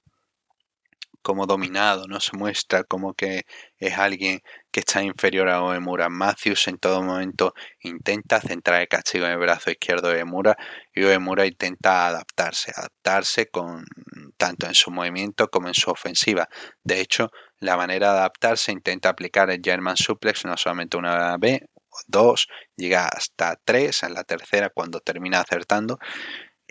[1.21, 3.43] como dominado, no se muestra como que
[3.77, 6.09] es alguien que está inferior a Oemura.
[6.09, 10.57] Matthews en todo momento intenta centrar el castigo en el brazo izquierdo de Oemura
[10.93, 13.85] y Oemura intenta adaptarse, adaptarse con
[14.37, 16.47] tanto en su movimiento como en su ofensiva.
[16.83, 21.61] De hecho, la manera de adaptarse intenta aplicar el German Suplex no solamente una vez,
[22.07, 25.99] dos, llega hasta tres en la tercera cuando termina acertando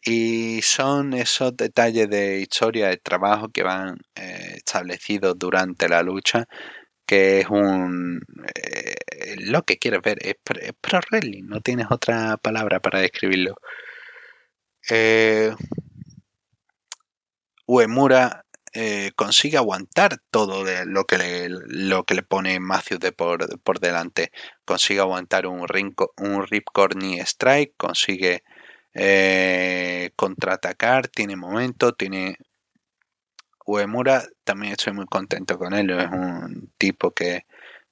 [0.04, 6.46] y son esos detalles de historia de trabajo que van eh, establecidos durante la lucha
[7.08, 8.20] que es un
[8.54, 10.34] eh, lo que quieres ver es,
[10.80, 13.56] pro wrestling no tienes otra palabra para describirlo.
[14.90, 15.54] Eh,
[17.66, 18.44] Uemura
[18.74, 23.80] eh, consigue aguantar todo lo que le, lo que le pone Matthews de por, por
[23.80, 24.30] delante.
[24.66, 28.42] Consigue aguantar un, rinco, un ripcord knee strike consigue
[28.94, 32.36] eh, contraatacar, tiene momento, tiene...
[33.68, 37.44] Uemura también estoy muy contento con él, es un tipo que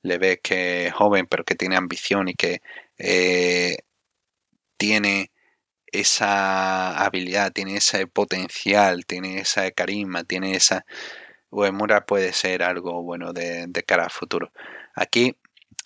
[0.03, 2.63] le ve que es joven pero que tiene ambición y que
[2.99, 3.77] eh,
[4.79, 5.33] tiene
[5.87, 10.85] esa habilidad, tiene ese potencial, tiene esa carisma, tiene esa...
[11.51, 14.53] Uemura puede ser algo bueno de, de cara al futuro.
[14.95, 15.37] Aquí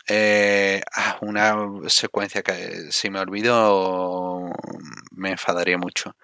[0.08, 1.56] eh, ah, una
[1.88, 4.50] secuencia que si me olvido
[5.12, 6.16] me enfadaría mucho.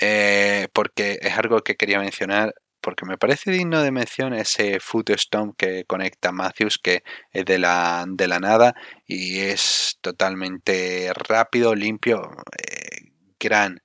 [0.00, 5.56] Eh, porque es algo que quería mencionar porque me parece digno de mención ese footstomp
[5.56, 8.74] que conecta Matthews que es de la, de la nada
[9.06, 13.82] y es totalmente rápido, limpio, eh, gran,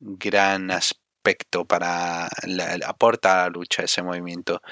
[0.00, 2.28] gran aspecto para
[2.86, 4.62] aporta a la lucha ese movimiento.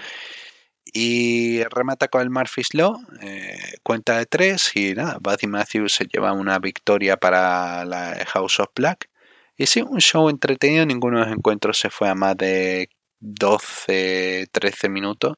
[0.97, 6.05] Y remata con el Murphy's Law, eh, cuenta de tres y nada, Buddy Matthews se
[6.05, 9.11] lleva una victoria para la House of Black.
[9.57, 12.89] Y sí, un show entretenido, ninguno de los encuentros se fue a más de
[13.21, 15.37] 12, 13 minutos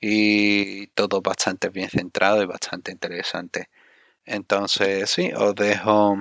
[0.00, 3.68] y todo bastante bien centrado y bastante interesante.
[4.26, 6.16] Entonces, sí, os dejo.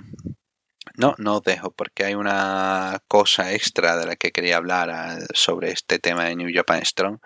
[0.97, 5.19] No, no os dejo porque hay una cosa extra de la que quería hablar ah,
[5.33, 7.19] sobre este tema de New Japan Strong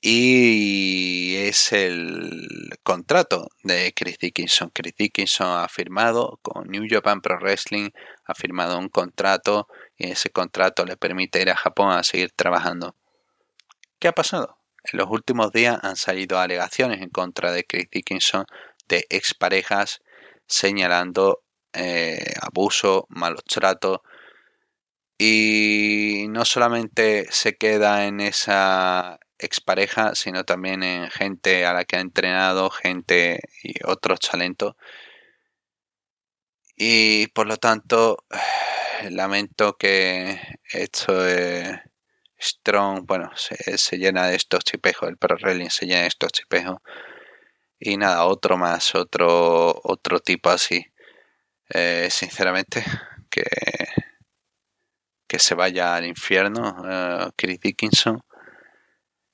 [0.00, 4.70] y es el contrato de Chris Dickinson.
[4.70, 7.90] Chris Dickinson ha firmado con New Japan Pro Wrestling,
[8.24, 12.94] ha firmado un contrato y ese contrato le permite ir a Japón a seguir trabajando.
[13.98, 14.58] ¿Qué ha pasado?
[14.84, 18.46] En los últimos días han salido alegaciones en contra de Chris Dickinson
[18.86, 20.00] de exparejas
[20.46, 23.98] señalando eh, abuso, malos tratos
[25.18, 31.96] y no solamente se queda en esa expareja, sino también en gente a la que
[31.96, 34.74] ha entrenado, gente y otros talentos.
[36.76, 38.24] Y por lo tanto,
[39.10, 40.40] lamento que
[40.72, 41.12] esto
[42.40, 46.78] Strong, bueno, se, llena de estos chipejos, el Pro Wrestling se llena de estos chipejos.
[47.80, 50.86] Y nada, otro más, otro, otro tipo así.
[51.70, 52.84] Eh, sinceramente,
[53.30, 53.44] que,
[55.26, 58.22] que se vaya al infierno, uh, Chris Dickinson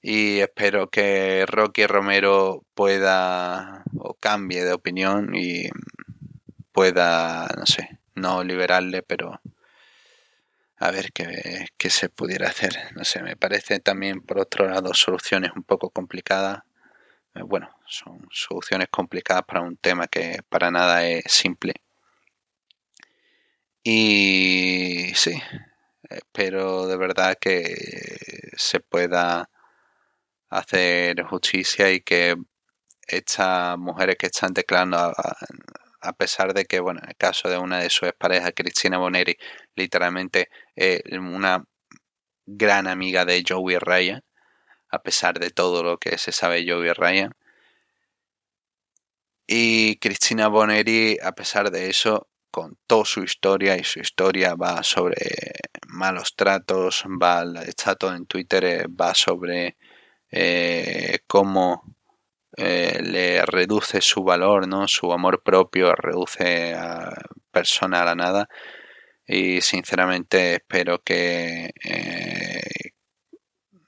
[0.06, 5.70] y espero que Rocky Romero pueda o cambie de opinión y
[6.72, 9.40] pueda, no sé, no liberarle, pero
[10.76, 12.76] a ver qué, qué, se pudiera hacer.
[12.94, 16.64] No sé, me parece también por otro lado soluciones un poco complicadas.
[17.34, 21.72] Eh, bueno, son soluciones complicadas para un tema que para nada es simple.
[23.82, 25.40] Y sí,
[26.10, 29.48] espero de verdad que se pueda
[30.54, 32.36] hacer justicia y que
[33.06, 37.80] estas mujeres que están declarando, a, pesar de que, bueno, en el caso de una
[37.80, 39.36] de sus parejas, Cristina Boneri,
[39.74, 41.64] literalmente es una
[42.46, 44.22] gran amiga de Joey Ryan,
[44.90, 47.34] a pesar de todo lo que se sabe de Joey Ryan.
[49.46, 55.16] Y Cristina Boneri, a pesar de eso, contó su historia y su historia va sobre
[55.88, 59.76] malos tratos, va, está todo en Twitter, eh, va sobre
[60.30, 61.96] eh, cómo
[62.56, 64.86] eh, le reduce su valor, ¿no?
[64.88, 67.12] su amor propio, reduce a
[67.50, 68.48] persona a nada.
[69.26, 72.92] Y sinceramente espero que eh,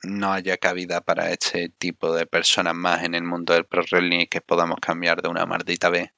[0.02, 4.20] no haya cabida para este tipo de personas más en el mundo del pro wrestling
[4.20, 6.10] y que podamos cambiar de una maldita vez.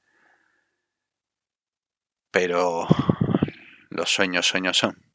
[2.31, 2.87] Pero
[3.89, 5.09] los sueños, sueños son.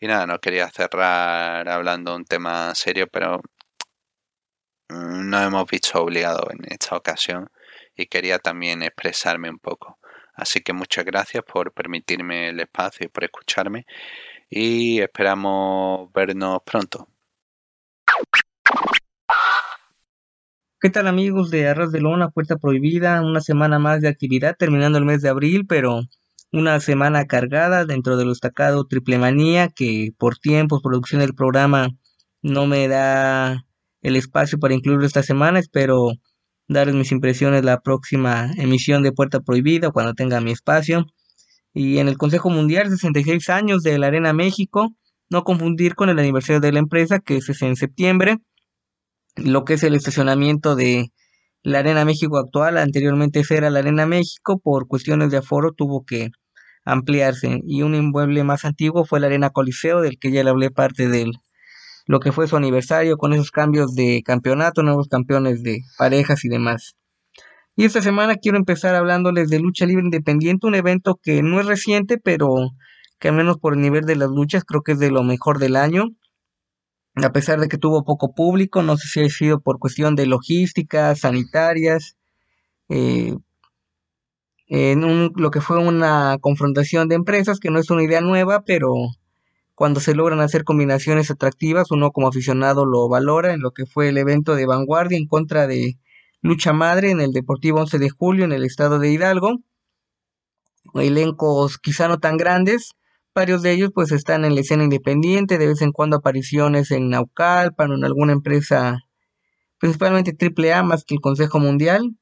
[0.00, 3.40] Y nada, no quería cerrar hablando un tema serio, pero
[4.88, 7.50] no hemos visto obligado en esta ocasión
[7.96, 9.98] y quería también expresarme un poco.
[10.34, 13.86] Así que muchas gracias por permitirme el espacio y por escucharme
[14.50, 17.08] y esperamos vernos pronto.
[20.80, 23.22] ¿Qué tal amigos de Arras de Lona, Puerta Prohibida?
[23.22, 26.02] Una semana más de actividad terminando el mes de abril, pero
[26.52, 31.88] una semana cargada dentro del destacado Triple Manía que por tiempos, producción del programa
[32.42, 33.64] no me da
[34.04, 35.58] el espacio para incluirlo esta semana.
[35.58, 36.12] Espero
[36.68, 41.06] darles mis impresiones la próxima emisión de Puerta Prohibida cuando tenga mi espacio.
[41.72, 44.90] Y en el Consejo Mundial, 66 años de la Arena México,
[45.30, 48.38] no confundir con el aniversario de la empresa que es en septiembre
[49.36, 51.10] lo que es el estacionamiento de
[51.62, 52.78] la Arena México actual.
[52.78, 56.30] Anteriormente era la Arena México, por cuestiones de aforo tuvo que
[56.84, 57.60] ampliarse.
[57.66, 61.08] Y un inmueble más antiguo fue la Arena Coliseo, del que ya le hablé parte
[61.08, 61.32] de
[62.06, 66.48] lo que fue su aniversario, con esos cambios de campeonato, nuevos campeones de parejas y
[66.48, 66.96] demás.
[67.76, 71.66] Y esta semana quiero empezar hablándoles de lucha libre independiente, un evento que no es
[71.66, 72.54] reciente, pero
[73.18, 75.58] que al menos por el nivel de las luchas creo que es de lo mejor
[75.58, 76.10] del año
[77.16, 80.26] a pesar de que tuvo poco público, no sé si ha sido por cuestión de
[80.26, 82.16] logística, sanitarias,
[82.88, 83.34] eh,
[84.66, 88.92] en lo que fue una confrontación de empresas, que no es una idea nueva, pero
[89.74, 94.08] cuando se logran hacer combinaciones atractivas, uno como aficionado lo valora en lo que fue
[94.08, 95.98] el evento de vanguardia en contra de
[96.42, 99.58] Lucha Madre en el Deportivo 11 de Julio en el estado de Hidalgo.
[100.94, 102.94] Elencos quizá no tan grandes,
[103.34, 107.10] Varios de ellos pues están en la escena independiente, de vez en cuando apariciones en
[107.10, 109.00] Naucalpan o en alguna empresa,
[109.78, 112.16] principalmente AAA más que el Consejo Mundial.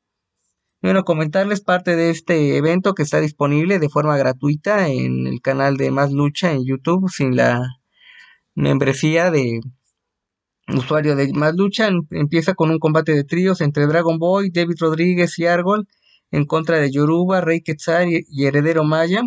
[0.83, 5.77] Bueno, comentarles parte de este evento que está disponible de forma gratuita en el canal
[5.77, 7.63] de Más Lucha en YouTube, sin la
[8.57, 9.61] membresía de
[10.67, 11.89] usuario de Más Lucha.
[12.11, 15.87] Empieza con un combate de tríos entre Dragon Boy, David Rodríguez y Argol
[16.33, 19.23] en contra de Yoruba, Rey Quetzal y Heredero Maya.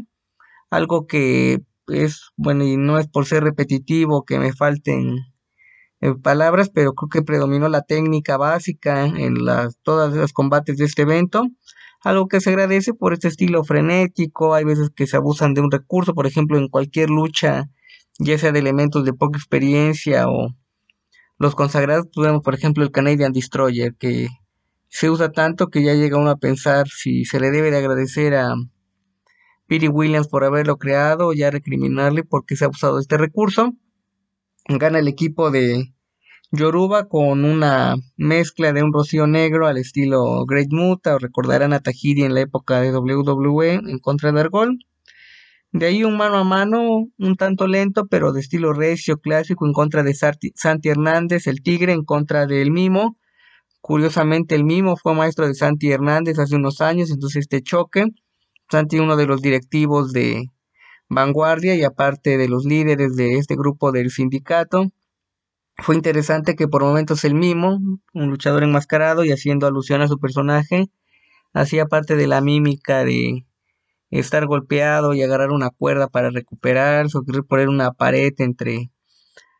[0.70, 5.20] Algo que es, bueno, y no es por ser repetitivo que me falten
[6.02, 10.86] eh, palabras, pero creo que predominó la técnica básica en las, todos los combates de
[10.86, 11.48] este evento,
[12.02, 15.72] algo que se agradece por este estilo frenético, hay veces que se abusan de un
[15.72, 17.70] recurso, por ejemplo, en cualquier lucha,
[18.20, 20.50] ya sea de elementos de poca experiencia o
[21.38, 24.28] los consagrados, tuvimos por ejemplo el Canadian Destroyer, que
[24.88, 28.36] se usa tanto que ya llega uno a pensar si se le debe de agradecer
[28.36, 28.54] a
[29.68, 33.74] Piri Williams por haberlo creado, ya recriminarle porque se ha usado este recurso.
[34.68, 35.94] Gana el equipo de
[36.52, 41.82] Yoruba con una mezcla de un rocío negro al estilo Great Muta, o recordarán a
[41.82, 44.80] Tajiri en la época de WWE en contra de Argol.
[45.72, 49.74] De ahí un mano a mano, un tanto lento, pero de estilo recio, clásico, en
[49.74, 53.18] contra de Santi Hernández, el Tigre, en contra del Mimo.
[53.82, 58.06] Curiosamente, el Mimo fue maestro de Santi Hernández hace unos años, entonces este choque
[58.72, 60.50] Santi, uno de los directivos de
[61.10, 64.92] Vanguardia y aparte de los líderes de este grupo del sindicato.
[65.78, 67.80] Fue interesante que por momentos el mimo,
[68.14, 70.90] un luchador enmascarado y haciendo alusión a su personaje,
[71.54, 73.46] hacía parte de la mímica de
[74.10, 78.92] estar golpeado y agarrar una cuerda para recuperarse o poner una pared entre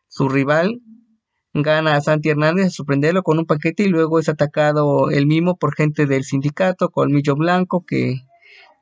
[0.08, 0.80] su rival.
[1.52, 5.56] Gana a Santi Hernández a sorprenderlo con un paquete y luego es atacado el mimo
[5.56, 8.25] por gente del sindicato, Colmillo Blanco, que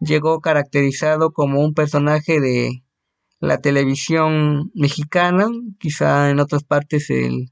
[0.05, 2.85] llegó caracterizado como un personaje de
[3.40, 7.51] la televisión mexicana, quizá en otras partes el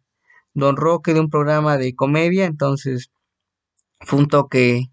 [0.55, 3.11] Don Roque de un programa de comedia, entonces
[4.01, 4.87] fue un toque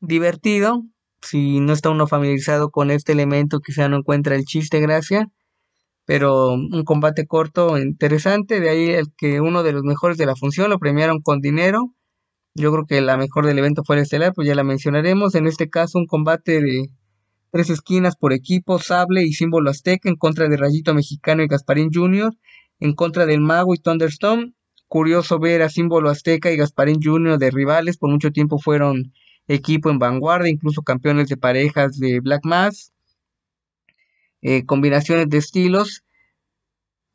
[0.00, 0.82] divertido.
[1.22, 5.28] Si no está uno familiarizado con este elemento, quizá no encuentra el chiste gracia,
[6.04, 10.36] pero un combate corto interesante, de ahí el que uno de los mejores de la
[10.36, 11.92] función lo premiaron con dinero.
[12.54, 15.34] Yo creo que la mejor del evento fue el estelar, pues ya la mencionaremos.
[15.34, 16.86] En este caso, un combate de
[17.50, 21.90] tres esquinas por equipo, sable y símbolo azteca en contra de Rayito Mexicano y Gasparín
[21.92, 22.32] Jr.,
[22.80, 24.54] en contra del Mago y Thunderstone.
[24.88, 27.38] Curioso ver a símbolo azteca y Gasparín Jr.
[27.38, 29.12] de rivales, por mucho tiempo fueron
[29.48, 32.92] equipo en vanguardia, incluso campeones de parejas de Black Mass.
[34.42, 36.04] Eh, combinaciones de estilos.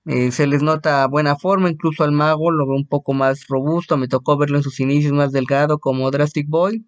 [0.05, 3.97] Eh, se les nota buena forma, incluso al mago lo veo un poco más robusto,
[3.97, 6.83] me tocó verlo en sus inicios más delgado como Drastic Boy.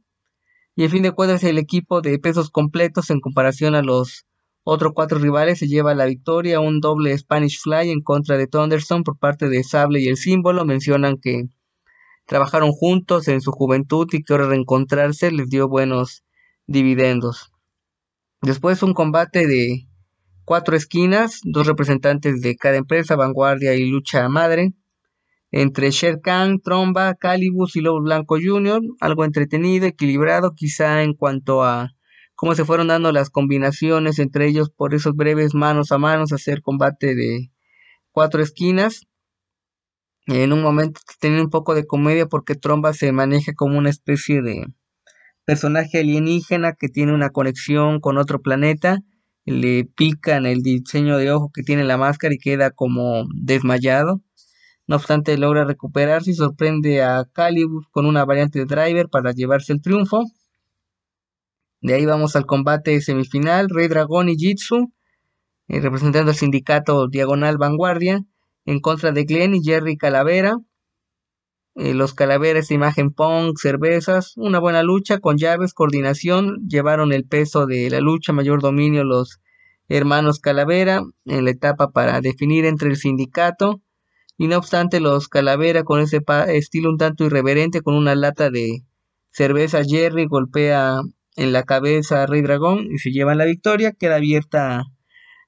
[0.75, 4.26] Y en fin de cuentas el equipo de pesos completos en comparación a los
[4.63, 9.03] otros cuatro rivales se lleva la victoria, un doble Spanish Fly en contra de Thunderstone
[9.03, 10.65] por parte de Sable y el símbolo.
[10.65, 11.49] Mencionan que
[12.26, 16.24] trabajaron juntos en su juventud y que ahora reencontrarse les dio buenos
[16.65, 17.51] dividendos.
[18.41, 19.88] Después un combate de
[20.45, 24.74] cuatro esquinas, dos representantes de cada empresa, Vanguardia y Lucha Madre
[25.56, 31.64] entre Sher Khan, Tromba, Calibus y Lobo Blanco Jr., algo entretenido, equilibrado quizá en cuanto
[31.64, 31.91] a
[32.34, 36.64] cómo se fueron dando las combinaciones entre ellos por esos breves manos a manos, hacer
[36.64, 37.51] combate de
[38.12, 39.06] cuatro esquinas.
[40.26, 44.41] En un momento tiene un poco de comedia porque Tromba se maneja como una especie
[44.41, 44.66] de
[45.45, 48.97] personaje alienígena que tiene una conexión con otro planeta.
[49.45, 54.22] Le pican el diseño de ojo que tiene la máscara y queda como desmayado.
[54.88, 59.73] No obstante, logra recuperarse y sorprende a Calibur con una variante de driver para llevarse
[59.73, 60.23] el triunfo.
[61.81, 64.91] De ahí vamos al combate semifinal, Rey Dragón y Jitsu,
[65.67, 68.23] eh, representando al sindicato Diagonal Vanguardia,
[68.65, 70.57] en contra de Glenn y Jerry Calavera.
[71.75, 77.65] Eh, los Calaveras, imagen punk, cervezas, una buena lucha con llaves, coordinación, llevaron el peso
[77.65, 79.41] de la lucha, mayor dominio los
[79.89, 83.81] hermanos Calavera en la etapa para definir entre el sindicato.
[84.38, 88.84] Y no obstante, los Calavera con ese estilo un tanto irreverente, con una lata de
[89.31, 91.01] cerveza Jerry, golpea
[91.36, 93.91] en la cabeza a Rey Dragón y se llevan la victoria.
[93.91, 94.84] Queda abierta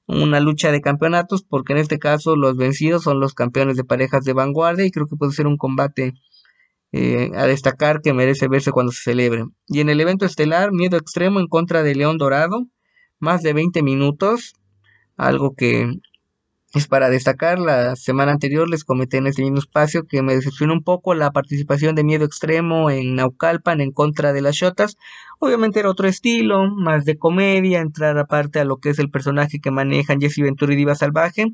[0.06, 4.24] una lucha de campeonatos porque en este caso los vencidos son los campeones de parejas
[4.24, 6.14] de vanguardia y creo que puede ser un combate
[6.92, 9.44] eh, a destacar que merece verse cuando se celebre.
[9.66, 12.66] Y en el evento estelar, Miedo Extremo en contra de León Dorado,
[13.18, 14.54] más de 20 minutos,
[15.16, 15.90] algo que
[16.78, 20.74] es para destacar, la semana anterior les comenté en este mismo espacio que me decepcionó
[20.74, 24.96] un poco la participación de Miedo Extremo en Naucalpan en contra de las Shotas.
[25.38, 29.60] Obviamente era otro estilo, más de comedia, entrar aparte a lo que es el personaje
[29.60, 31.46] que manejan Jesse Ventura y Diva Salvaje.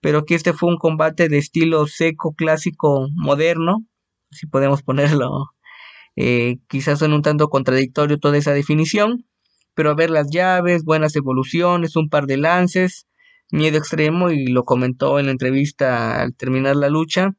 [0.00, 3.84] Pero aquí este fue un combate de estilo seco, clásico, moderno,
[4.30, 5.52] si podemos ponerlo.
[6.16, 9.24] Eh, quizás suena un tanto contradictorio toda esa definición,
[9.74, 13.06] pero a ver las llaves, buenas evoluciones, un par de lances
[13.52, 17.36] miedo extremo y lo comentó en la entrevista al terminar la lucha,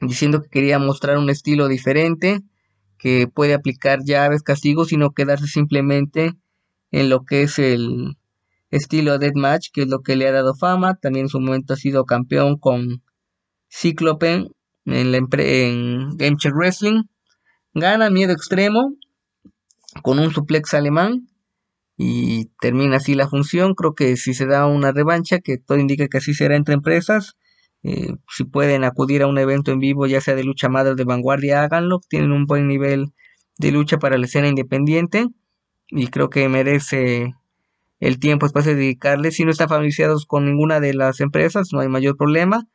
[0.00, 2.40] diciendo que quería mostrar un estilo diferente,
[2.98, 6.32] que puede aplicar llaves, castigos y no quedarse simplemente
[6.90, 8.16] en lo que es el
[8.70, 10.96] estilo Deathmatch, que es lo que le ha dado fama.
[10.96, 13.02] También en su momento ha sido campeón con
[13.70, 14.48] Cíclope
[14.86, 17.02] en, la en Game Wrestling.
[17.74, 18.94] Gana miedo extremo
[20.02, 21.28] con un suplex alemán
[21.98, 23.74] y termina así la función.
[23.74, 27.36] Creo que si se da una revancha, que todo indica que así será entre empresas,
[27.82, 30.94] eh, si pueden acudir a un evento en vivo, ya sea de lucha madre o
[30.96, 32.00] de vanguardia, háganlo.
[32.08, 33.12] Tienen un buen nivel
[33.58, 35.26] de lucha para la escena independiente
[35.88, 37.34] y creo que merece
[38.00, 38.96] el tiempo, espacio de.
[39.32, 42.68] Si no están familiarizados con ninguna de las empresas, no hay mayor problema.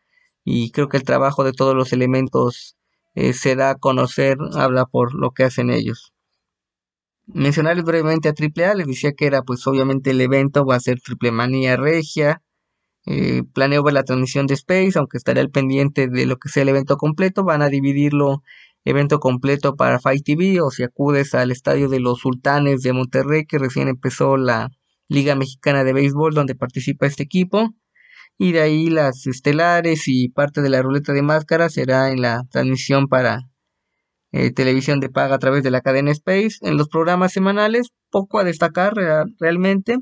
[0.45, 2.77] Y creo que el trabajo de todos los elementos
[3.15, 6.12] eh, se da a conocer, habla por lo que hacen ellos
[7.27, 10.99] mencionarles brevemente a AAA, les decía que era pues obviamente el evento va a ser
[11.01, 12.41] Triple Manía Regia.
[13.05, 16.63] Eh, planeo ver la transmisión de Space, aunque estaré al pendiente de lo que sea
[16.63, 17.43] el evento completo.
[17.43, 18.43] Van a dividirlo
[18.85, 23.45] evento completo para Fight TV o si acudes al estadio de los Sultanes de Monterrey,
[23.45, 24.69] que recién empezó la
[25.09, 27.73] Liga Mexicana de Béisbol donde participa este equipo.
[28.37, 32.43] Y de ahí las estelares y parte de la ruleta de máscaras será en la
[32.51, 33.49] transmisión para
[34.33, 36.57] eh, televisión de paga a través de la cadena Space.
[36.61, 38.93] En los programas semanales, poco a destacar
[39.39, 39.99] realmente.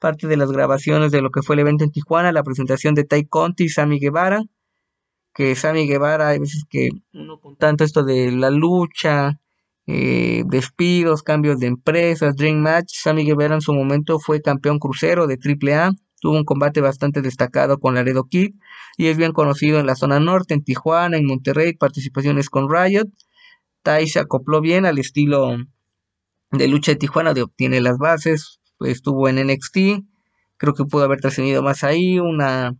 [0.00, 3.04] Parte de las grabaciones de lo que fue el evento en Tijuana, la presentación de
[3.04, 4.42] Tai Conti y Sammy Guevara.
[5.32, 9.38] Que Sammy Guevara, hay veces que uno con tanto esto de la lucha,
[9.86, 12.96] eh, despidos, cambios de empresas, Dream Match.
[12.96, 15.92] Sammy Guevara en su momento fue campeón crucero de AAA.
[16.20, 18.54] Tuvo un combate bastante destacado con Laredo Kid
[18.96, 23.06] y es bien conocido en la zona norte, en Tijuana, en Monterrey, participaciones con Riot
[23.82, 25.56] Tai se acopló bien al estilo
[26.50, 30.04] de lucha de Tijuana, de obtiene las bases, estuvo en NXT,
[30.56, 32.76] creo que pudo haber trascendido más ahí, una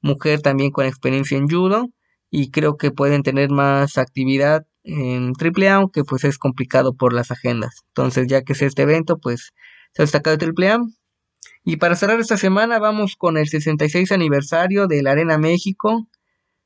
[0.00, 1.88] mujer también con experiencia en judo
[2.30, 7.30] y creo que pueden tener más actividad en AAA, aunque pues es complicado por las
[7.30, 7.82] agendas.
[7.88, 9.52] Entonces, ya que es este evento, pues
[9.92, 10.78] se ha destacado AAA.
[11.64, 16.08] Y para cerrar esta semana vamos con el 66 aniversario de la Arena México,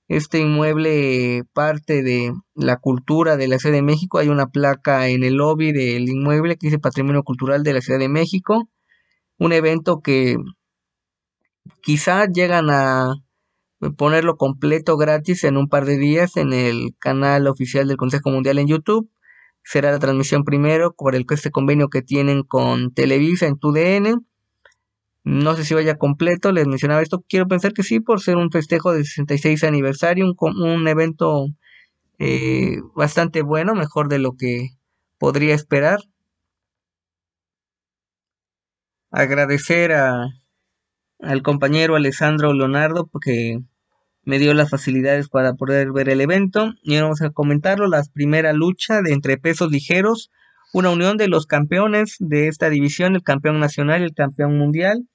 [0.09, 4.19] este inmueble parte de la cultura de la Ciudad de México.
[4.19, 7.99] Hay una placa en el lobby del inmueble que dice Patrimonio Cultural de la Ciudad
[7.99, 8.69] de México.
[9.39, 10.37] Un evento que
[11.83, 13.15] quizá llegan a
[13.97, 18.59] ponerlo completo gratis en un par de días en el canal oficial del Consejo Mundial
[18.59, 19.11] en YouTube.
[19.65, 24.25] Será la transmisión primero por el este convenio que tienen con Televisa en TUDN
[25.27, 27.25] no sé si vaya completo, les mencionaba esto.
[27.29, 31.49] Quiero pensar que sí, por ser un festejo de 66 aniversario, un, un evento
[32.21, 34.69] eh, bastante bueno, mejor de lo que
[35.19, 35.99] podría esperar.
[39.11, 40.29] Agradecer a,
[41.19, 43.59] al compañero Alessandro Leonardo porque
[44.23, 46.73] me dio las facilidades para poder ver el evento.
[46.83, 50.31] Y ahora vamos a comentarlo, la primera lucha de entre pesos ligeros,
[50.73, 55.09] una unión de los campeones de esta división, el campeón nacional y el campeón mundial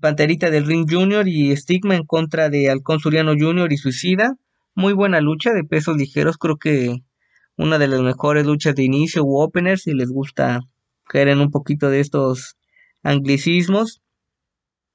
[0.00, 4.36] Panterita del Ring Junior y Stigma en contra de Halcón Suriano Junior y Suicida.
[4.74, 7.02] Muy buena lucha de pesos ligeros, creo que
[7.56, 10.60] una de las mejores luchas de inicio u openers si les gusta
[11.04, 12.56] caer en un poquito de estos
[13.02, 14.02] anglicismos.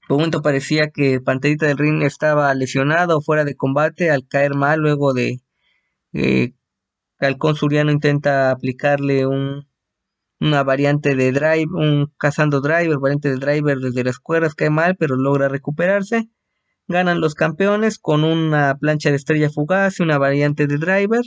[0.08, 4.56] Por un momento parecía que Panterita del Ring estaba lesionado fuera de combate al caer
[4.56, 5.42] mal luego de
[6.14, 6.54] eh,
[7.56, 9.67] Suriano intenta aplicarle un,
[10.40, 14.96] una variante de drive, un cazando driver, variante de driver desde las cuerdas, cae mal,
[14.98, 16.30] pero logra recuperarse.
[16.88, 21.24] Ganan los campeones con una plancha de estrella fugaz y una variante de driver.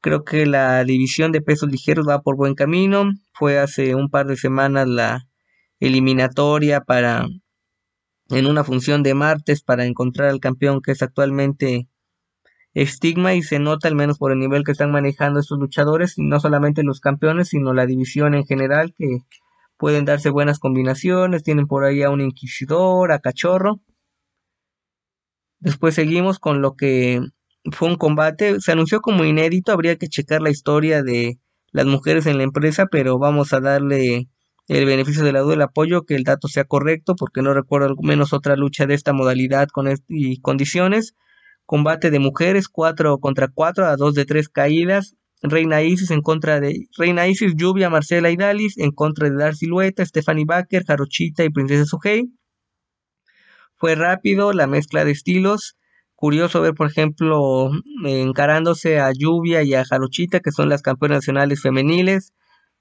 [0.00, 3.10] Creo que la división de pesos ligeros va por buen camino.
[3.32, 5.26] Fue hace un par de semanas la
[5.80, 7.26] eliminatoria para
[8.28, 11.88] en una función de martes para encontrar al campeón que es actualmente
[12.76, 16.22] estigma y se nota al menos por el nivel que están manejando estos luchadores, y
[16.22, 19.20] no solamente los campeones, sino la división en general, que
[19.78, 23.80] pueden darse buenas combinaciones, tienen por ahí a un inquisidor, a cachorro.
[25.58, 27.22] Después seguimos con lo que
[27.72, 31.38] fue un combate, se anunció como inédito, habría que checar la historia de
[31.72, 34.28] las mujeres en la empresa, pero vamos a darle
[34.68, 37.88] el beneficio de la duda, el apoyo, que el dato sea correcto, porque no recuerdo
[37.88, 41.14] al menos otra lucha de esta modalidad con y condiciones
[41.66, 45.16] combate de mujeres, 4 contra 4 a 2 de 3 caídas.
[45.42, 49.54] Reina Isis en contra de Reina Isis, Lluvia, Marcela y Dalis en contra de Dar
[49.54, 52.30] Silueta, Stephanie Baker, Jarochita y Princesa Suhei.
[53.76, 55.76] Fue rápido la mezcla de estilos.
[56.14, 57.70] Curioso ver, por ejemplo,
[58.06, 62.32] encarándose a Lluvia y a Jarochita, que son las campeonas nacionales femeniles.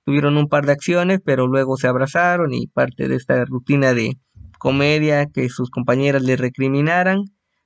[0.06, 4.18] Tuvieron un par de acciones, pero luego se abrazaron y parte de esta rutina de
[4.58, 7.26] comedia que sus compañeras le recriminaran.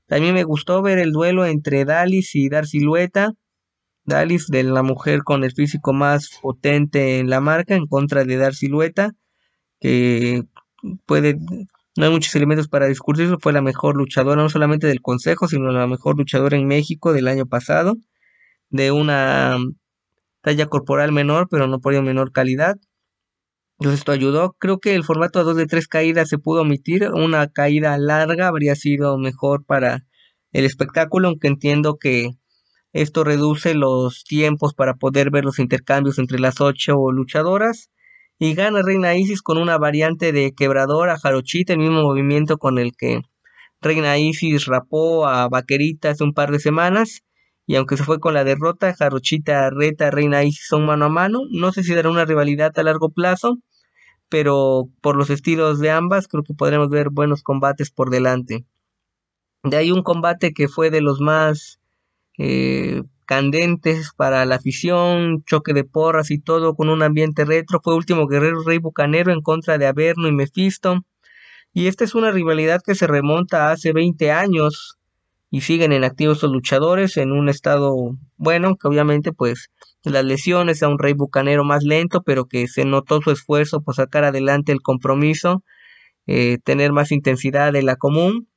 [0.09, 3.33] También me gustó ver el duelo entre Dalis y Dar Silueta.
[4.05, 8.37] Dalis de la mujer con el físico más potente en la marca en contra de
[8.37, 9.11] Dar Silueta,
[9.79, 10.43] que
[11.05, 11.35] puede,
[11.95, 15.71] no hay muchos elementos para discutirlo, fue la mejor luchadora no solamente del consejo, sino
[15.71, 17.95] la mejor luchadora en México del año pasado,
[18.71, 19.57] de una
[20.41, 22.77] talla corporal menor, pero no por ello menor calidad.
[23.79, 24.55] Entonces esto ayudó.
[24.59, 27.09] Creo que el formato a 2 de 3 caídas se pudo omitir.
[27.13, 30.05] Una caída larga habría sido mejor para
[30.51, 32.31] el espectáculo, aunque entiendo que
[32.91, 37.89] esto reduce los tiempos para poder ver los intercambios entre las ocho luchadoras.
[38.37, 42.79] Y gana Reina Isis con una variante de quebrador a Jarochita, el mismo movimiento con
[42.79, 43.21] el que
[43.81, 47.21] Reina Isis rapó a Vaquerita hace un par de semanas.
[47.65, 51.41] Y aunque se fue con la derrota, Jarochita reta Reina Isis son mano a mano.
[51.51, 53.57] No sé si dará una rivalidad a largo plazo,
[54.29, 58.65] pero por los estilos de ambas creo que podremos ver buenos combates por delante.
[59.63, 61.79] De ahí un combate que fue de los más
[62.37, 67.95] eh, candentes para la afición, choque de porras y todo con un ambiente retro, fue
[67.95, 71.01] Último Guerrero Rey Bucanero en contra de Averno y Mephisto.
[71.73, 74.98] Y esta es una rivalidad que se remonta a hace 20 años
[75.51, 79.69] y siguen en activo estos luchadores en un estado bueno, que obviamente pues
[80.03, 83.95] las lesiones, a un rey bucanero más lento, pero que se notó su esfuerzo por
[83.95, 85.63] sacar adelante el compromiso,
[86.27, 88.47] eh, tener más intensidad de la común.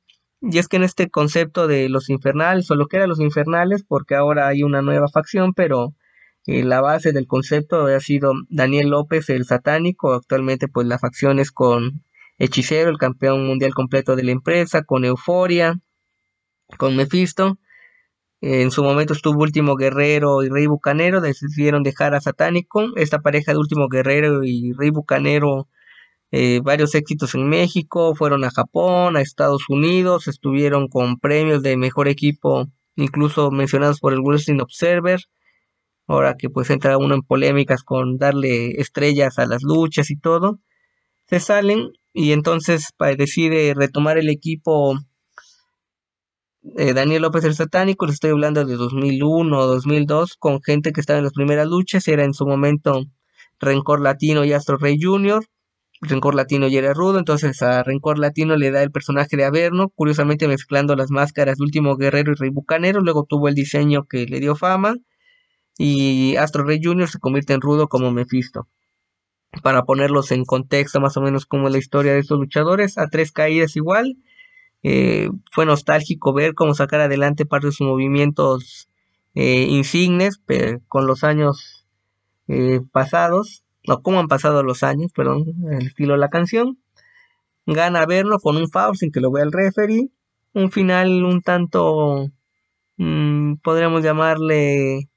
[0.40, 3.84] Y es que en este concepto de los infernales, o lo que eran los infernales,
[3.86, 5.95] porque ahora hay una nueva facción, pero
[6.47, 11.38] eh, la base del concepto ha sido Daniel López, el satánico, actualmente pues la facción
[11.38, 12.05] es con
[12.38, 15.80] Hechicero, el campeón mundial completo de la empresa, con Euforia,
[16.79, 17.59] con Mephisto,
[18.43, 22.89] en su momento estuvo Último Guerrero y Rey Bucanero, decidieron dejar a Satánico.
[22.97, 25.68] Esta pareja de Último Guerrero y Rey Bucanero,
[26.33, 31.77] eh, varios éxitos en México, fueron a Japón, a Estados Unidos, estuvieron con premios de
[31.77, 32.66] mejor equipo,
[32.97, 35.20] incluso mencionados por el Wrestling Observer.
[36.09, 40.59] Ahora que pues entra uno en polémicas con darle estrellas a las luchas y todo,
[41.29, 44.99] se salen y entonces decide retomar el equipo
[46.77, 51.01] eh, Daniel López el Satánico, les estoy hablando de 2001 o 2002, con gente que
[51.01, 53.05] estaba en las primeras luchas, era en su momento
[53.59, 55.45] Rencor Latino y Astro Rey Jr.,
[56.01, 59.89] Rencor Latino y era rudo, entonces a Rencor Latino le da el personaje de Averno,
[59.89, 64.27] curiosamente mezclando las máscaras de Último Guerrero y Rey Bucanero, luego tuvo el diseño que
[64.27, 64.97] le dio fama,
[65.79, 67.09] y Astro Rey Jr.
[67.09, 68.69] se convierte en rudo como Mephisto.
[69.63, 73.33] Para ponerlos en contexto más o menos como la historia de estos luchadores, a tres
[73.33, 74.17] caídas igual,
[74.83, 78.89] eh, fue nostálgico ver cómo sacar adelante parte de sus movimientos
[79.35, 80.41] eh, insignes
[80.89, 81.87] con los años
[82.49, 86.78] eh, pasados, no, cómo han pasado los años, perdón, el estilo de la canción.
[87.66, 90.11] Gana verlo con un foul sin que lo vea el referee.
[90.53, 92.28] Un final un tanto,
[92.97, 95.09] mm, podríamos llamarle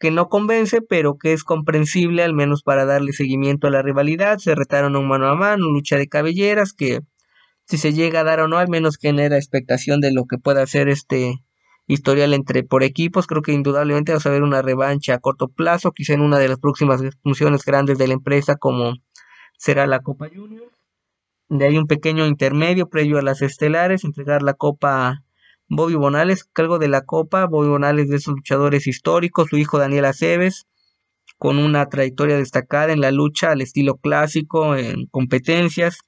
[0.00, 4.38] que no convence, pero que es comprensible al menos para darle seguimiento a la rivalidad.
[4.38, 7.00] Se retaron un mano a mano, lucha de cabelleras, que
[7.70, 10.60] si se llega a dar o no, al menos genera expectación de lo que pueda
[10.60, 11.36] hacer este
[11.86, 13.28] historial entre por equipos.
[13.28, 16.48] Creo que indudablemente va a haber una revancha a corto plazo, quizá en una de
[16.48, 18.94] las próximas funciones grandes de la empresa, como
[19.56, 20.68] será la Copa Junior.
[21.48, 25.22] De ahí un pequeño intermedio previo a las estelares, entregar la Copa
[25.68, 27.46] Bobby Bonales, cargo de la Copa.
[27.46, 30.66] Bobby Bonales de esos luchadores históricos, su hijo Daniel Aceves,
[31.38, 36.00] con una trayectoria destacada en la lucha al estilo clásico, en competencias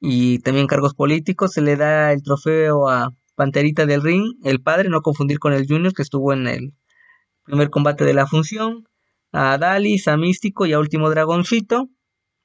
[0.00, 1.52] y también cargos políticos.
[1.52, 5.66] Se le da el trofeo a Panterita del Ring, el padre, no confundir con el
[5.66, 6.72] Junior que estuvo en el
[7.44, 8.88] primer combate de la función,
[9.32, 11.88] a Dalis, a Místico y a Último Dragoncito.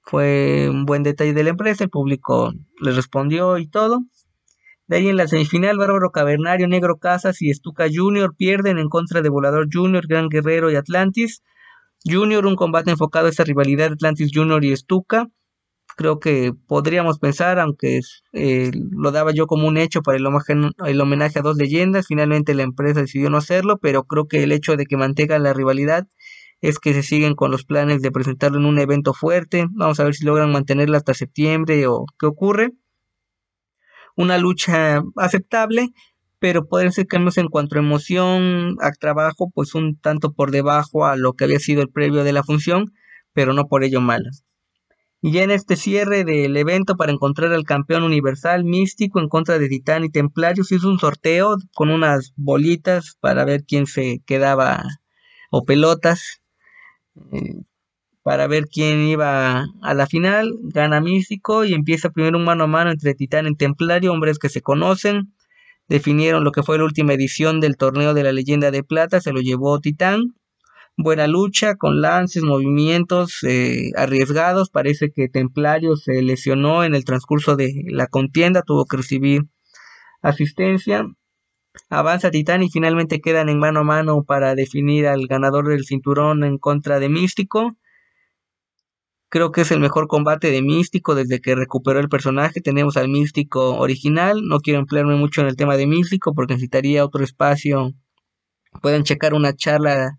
[0.03, 4.01] Fue un buen detalle de la empresa, el público le respondió y todo.
[4.87, 9.23] De ahí en la semifinal, Bárbaro Cavernario, Negro Casas y Estuca Junior pierden en contra
[9.23, 11.41] de Volador Junior, Gran Guerrero y Atlantis.
[12.03, 15.27] Junior, un combate enfocado a esta rivalidad Atlantis Junior y Estuca
[15.95, 18.01] creo que podríamos pensar, aunque
[18.33, 20.25] eh, lo daba yo como un hecho para el
[21.01, 24.75] homenaje, a dos leyendas, finalmente la empresa decidió no hacerlo, pero creo que el hecho
[24.75, 26.07] de que mantenga la rivalidad
[26.61, 30.03] es que se siguen con los planes de presentarlo en un evento fuerte, vamos a
[30.03, 32.71] ver si logran mantenerla hasta septiembre o qué ocurre.
[34.15, 35.89] Una lucha aceptable,
[36.39, 41.05] pero pueden ser cambios en cuanto a emoción, a trabajo, pues un tanto por debajo
[41.05, 42.93] a lo que había sido el previo de la función,
[43.33, 44.45] pero no por ello malas.
[45.25, 49.57] Y ya en este cierre del evento para encontrar al campeón universal místico en contra
[49.57, 54.83] de Titán y Templarios hizo un sorteo con unas bolitas para ver quién se quedaba
[55.49, 56.43] o pelotas
[57.31, 57.55] eh,
[58.21, 60.59] para ver quién iba a la final.
[60.61, 64.49] Gana místico y empieza primero un mano a mano entre Titán y Templario, hombres que
[64.49, 65.33] se conocen.
[65.87, 69.31] Definieron lo que fue la última edición del torneo de la leyenda de plata, se
[69.31, 70.35] lo llevó Titán
[70.97, 74.69] buena lucha con lances, movimientos eh, arriesgados.
[74.69, 79.43] Parece que Templario se lesionó en el transcurso de la contienda, tuvo que recibir
[80.21, 81.05] asistencia.
[81.89, 86.43] Avanza Titán y finalmente quedan en mano a mano para definir al ganador del cinturón
[86.43, 87.75] en contra de Místico.
[89.29, 92.61] Creo que es el mejor combate de Místico desde que recuperó el personaje.
[92.61, 94.41] Tenemos al Místico original.
[94.43, 97.91] No quiero emplearme mucho en el tema de Místico porque necesitaría otro espacio.
[98.81, 100.17] Pueden checar una charla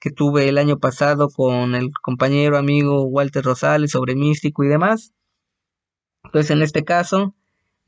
[0.00, 5.12] que tuve el año pasado con el compañero amigo Walter Rosales sobre místico y demás.
[6.24, 7.34] Entonces en este caso,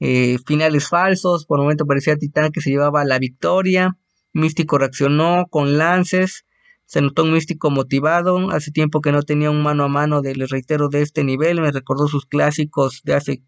[0.01, 3.97] eh, finales falsos, por el momento parecía Titán que se llevaba la victoria,
[4.33, 6.47] místico reaccionó con lances,
[6.87, 10.35] se notó un místico motivado, hace tiempo que no tenía un mano a mano de,
[10.35, 13.43] les reitero, de este nivel, me recordó sus clásicos de hace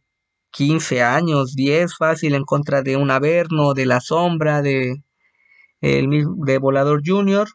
[0.53, 5.03] 15 años, 10 fácil en contra de un Averno, de la sombra, de,
[5.81, 7.49] el, de Volador Junior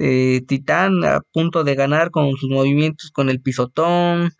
[0.00, 4.30] eh, Titán a punto de ganar con sus movimientos con el pisotón,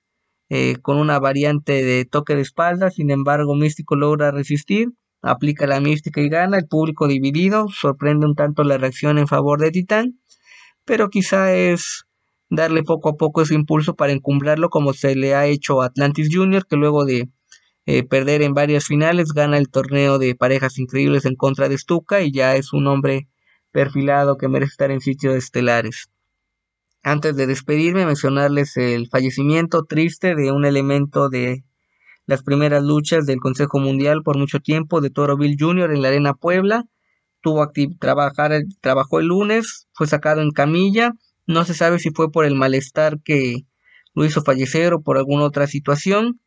[0.49, 4.89] eh, con una variante de toque de espalda, sin embargo Místico logra resistir,
[5.21, 9.61] aplica la mística y gana, el público dividido, sorprende un tanto la reacción en favor
[9.61, 10.19] de Titán,
[10.87, 12.05] pero quizá es
[12.49, 16.31] darle poco a poco ese impulso para encumbrarlo como se le ha hecho a Atlantis
[16.33, 17.29] Junior, que luego de
[17.85, 22.23] eh, perder en varias finales gana el torneo de parejas increíbles en contra de Stuka
[22.23, 23.29] y ya es un hombre
[23.73, 26.11] perfilado que merece estar en sitios estelares.
[27.03, 31.65] Antes de despedirme, mencionarles el fallecimiento triste de un elemento de
[32.27, 35.93] las primeras luchas del Consejo Mundial por mucho tiempo, de Toro Bill Jr.
[35.93, 36.85] en la Arena Puebla.
[37.41, 41.13] Tuvo trabajar, trabajó el lunes, fue sacado en camilla.
[41.47, 43.65] No se sabe si fue por el malestar que
[44.15, 46.41] lo hizo fallecer o por alguna otra situación.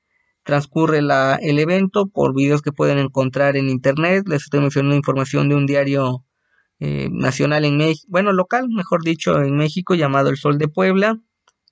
[0.43, 4.25] Transcurre la, el evento por videos que pueden encontrar en internet.
[4.27, 6.23] Les estoy mencionando información de un diario
[6.85, 11.17] eh, nacional en México, bueno, local, mejor dicho, en México, llamado El Sol de Puebla,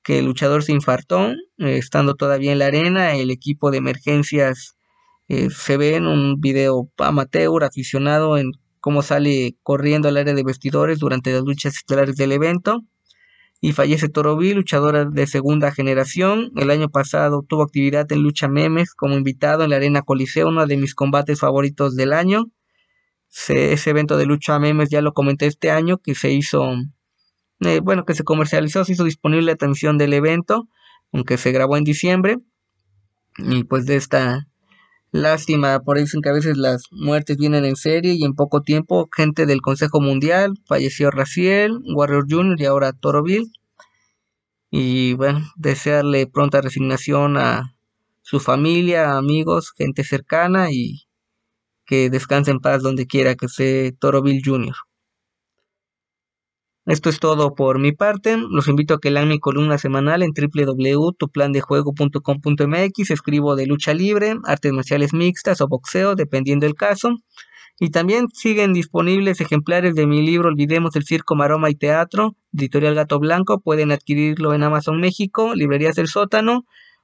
[0.03, 4.77] que el luchador se infartó, eh, estando todavía en la arena, el equipo de emergencias
[5.27, 10.43] eh, se ve en un video amateur, aficionado, en cómo sale corriendo al área de
[10.43, 12.79] vestidores durante las luchas estelares del evento.
[13.59, 16.53] Y fallece Toroví, luchadora de segunda generación.
[16.55, 20.65] El año pasado tuvo actividad en Lucha Memes como invitado en la Arena Coliseo, uno
[20.67, 22.45] de mis combates favoritos del año
[23.31, 26.73] ese evento de lucha memes ya lo comenté este año que se hizo,
[27.61, 30.67] eh, bueno, que se comercializó, se hizo disponible la atención del evento,
[31.13, 32.37] aunque se grabó en diciembre.
[33.37, 34.47] Y pues de esta
[35.11, 39.09] lástima, por eso que a veces las muertes vienen en serie y en poco tiempo
[39.15, 42.59] gente del Consejo Mundial, falleció Raciel, Warrior Jr.
[42.59, 43.51] y ahora Toroville.
[44.69, 47.75] Y bueno, desearle pronta resignación a
[48.21, 51.03] su familia, amigos, gente cercana y
[51.91, 54.73] que descanse en paz donde quiera que sea Toro Bill Jr.
[56.85, 58.37] Esto es todo por mi parte.
[58.37, 63.09] Los invito a que lean mi columna semanal en www.tuplandejuego.com.mx.
[63.09, 67.17] Escribo de lucha libre, artes marciales mixtas o boxeo, dependiendo del caso.
[67.77, 72.95] Y también siguen disponibles ejemplares de mi libro Olvidemos el Circo, Maroma y Teatro, editorial
[72.95, 73.59] Gato Blanco.
[73.59, 76.63] Pueden adquirirlo en Amazon México, Librerías del Sótano.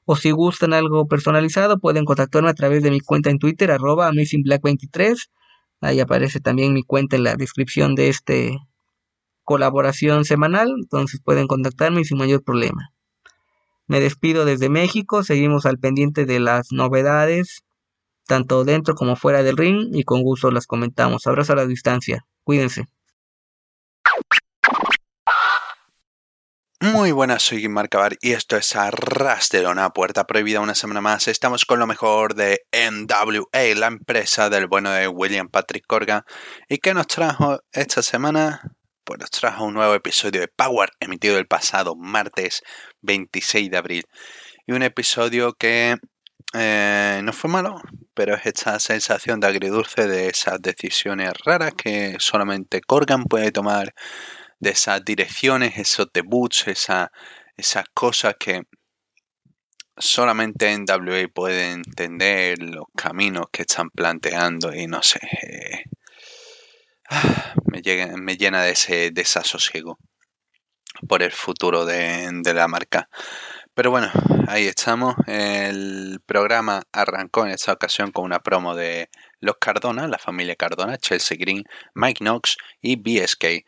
[0.10, 4.10] O si gustan algo personalizado, pueden contactarme a través de mi cuenta en Twitter, arroba
[4.10, 5.18] AmazingBlack23.
[5.82, 8.58] Ahí aparece también mi cuenta en la descripción de este
[9.44, 12.94] colaboración semanal, entonces pueden contactarme sin mayor problema.
[13.86, 17.66] Me despido desde México, seguimos al pendiente de las novedades,
[18.28, 21.28] tanto dentro como fuera del ring, y con gusto las comentamos.
[21.28, 22.86] Abrazo a la distancia, cuídense.
[26.80, 31.02] Muy buenas, soy Guimar Cabar y esto es Arras de Lona, Puerta Prohibida una semana
[31.02, 31.28] más.
[31.28, 36.24] Estamos con lo mejor de NWA, la empresa del bueno de William Patrick Corgan.
[36.70, 38.62] ¿Y qué nos trajo esta semana?
[39.08, 42.62] pues nos trajo un nuevo episodio de Power emitido el pasado martes
[43.02, 44.04] 26 de abril.
[44.66, 45.96] Y un episodio que
[46.54, 47.82] eh, no fue malo,
[48.14, 53.94] pero es esta sensación de agridulce de esas decisiones raras que solamente Corgan puede tomar,
[54.60, 57.12] de esas direcciones, esos debuts, esa,
[57.56, 58.64] esas cosas que
[59.98, 65.20] solamente en WA puede entender los caminos que están planteando y no sé.
[65.42, 65.84] Eh,
[67.66, 67.82] me,
[68.18, 69.98] me llena de ese desasosiego
[71.08, 73.10] por el futuro de, la marca.
[73.74, 74.10] Pero bueno,
[74.48, 75.16] ahí estamos.
[75.28, 80.98] El programa arrancó en esta ocasión con una promo de los Cardona, la familia Cardona,
[80.98, 83.66] Chelsea Green, Mike Knox y BSK.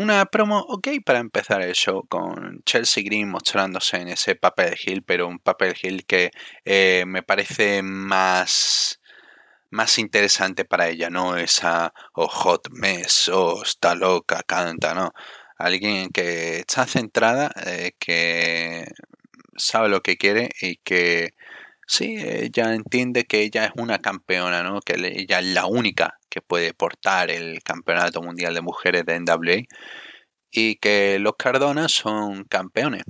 [0.00, 5.02] Una promo ok para empezar el show con Chelsea Green mostrándose en ese papel Hill,
[5.02, 6.30] pero un papel Hill que
[6.64, 8.98] eh, me parece más
[9.70, 14.94] más interesante para ella, no esa o oh, hot mess o oh, está loca, canta,
[14.94, 15.12] no.
[15.58, 18.86] Alguien que está centrada, eh, que
[19.56, 21.34] sabe lo que quiere y que
[21.86, 24.80] sí, ella entiende que ella es una campeona, ¿no?
[24.80, 29.64] Que ella es la única que puede portar el campeonato mundial de mujeres de NWA
[30.50, 33.04] y que los Cardona son campeones.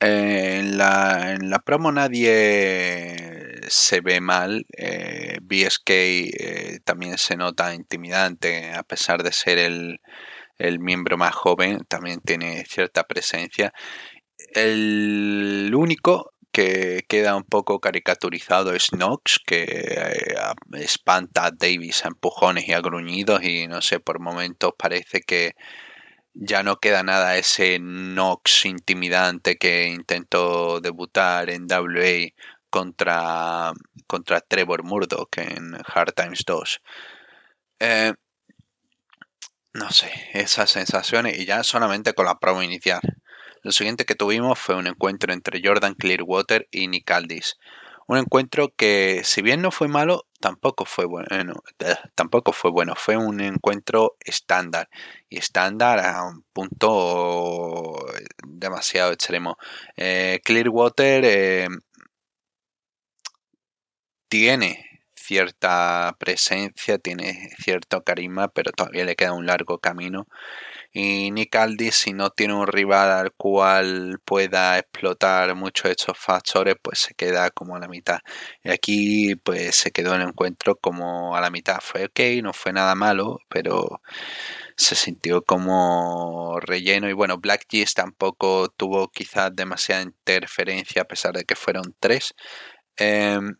[0.00, 3.32] en, la, en la promo nadie
[3.68, 4.66] se ve mal.
[4.76, 9.98] Eh, BSK eh, también se nota intimidante, a pesar de ser el,
[10.80, 13.72] miembro más joven, también tiene cierta presencia.
[14.54, 20.34] El único que queda un poco caricaturizado es Knox, que eh,
[20.74, 25.54] espanta a Davis a empujones y a gruñidos y no sé, por momentos parece que
[26.34, 32.30] ya no queda nada ese Knox intimidante que intentó debutar en WA
[32.70, 33.72] contra,
[34.06, 36.80] contra Trevor Murdoch en Hard Times 2.
[37.80, 38.14] Eh,
[39.74, 43.00] no sé, esas sensaciones y ya solamente con la prueba inicial.
[43.62, 47.58] Lo siguiente que tuvimos fue un encuentro entre Jordan Clearwater y Nick Aldis.
[48.08, 51.54] Un encuentro que, si bien no fue malo, tampoco fue bueno.
[51.78, 52.94] Eh, tampoco fue bueno.
[52.96, 54.88] Fue un encuentro estándar.
[55.28, 58.04] Y estándar a un punto
[58.44, 59.56] demasiado extremo.
[59.96, 61.68] Eh, Clearwater
[64.28, 70.26] tiene cierta presencia, tiene cierto carisma, pero todavía le queda un largo camino.
[70.94, 71.56] Y Nick
[71.90, 77.14] si no tiene un rival al cual pueda explotar muchos de estos factores, pues se
[77.14, 78.20] queda como a la mitad.
[78.62, 81.78] Y aquí, pues se quedó el encuentro como a la mitad.
[81.80, 84.02] Fue ok, no fue nada malo, pero
[84.76, 87.08] se sintió como relleno.
[87.08, 92.34] Y bueno, Black Geese tampoco tuvo quizás demasiada interferencia, a pesar de que fueron tres.
[92.96, 93.56] Em,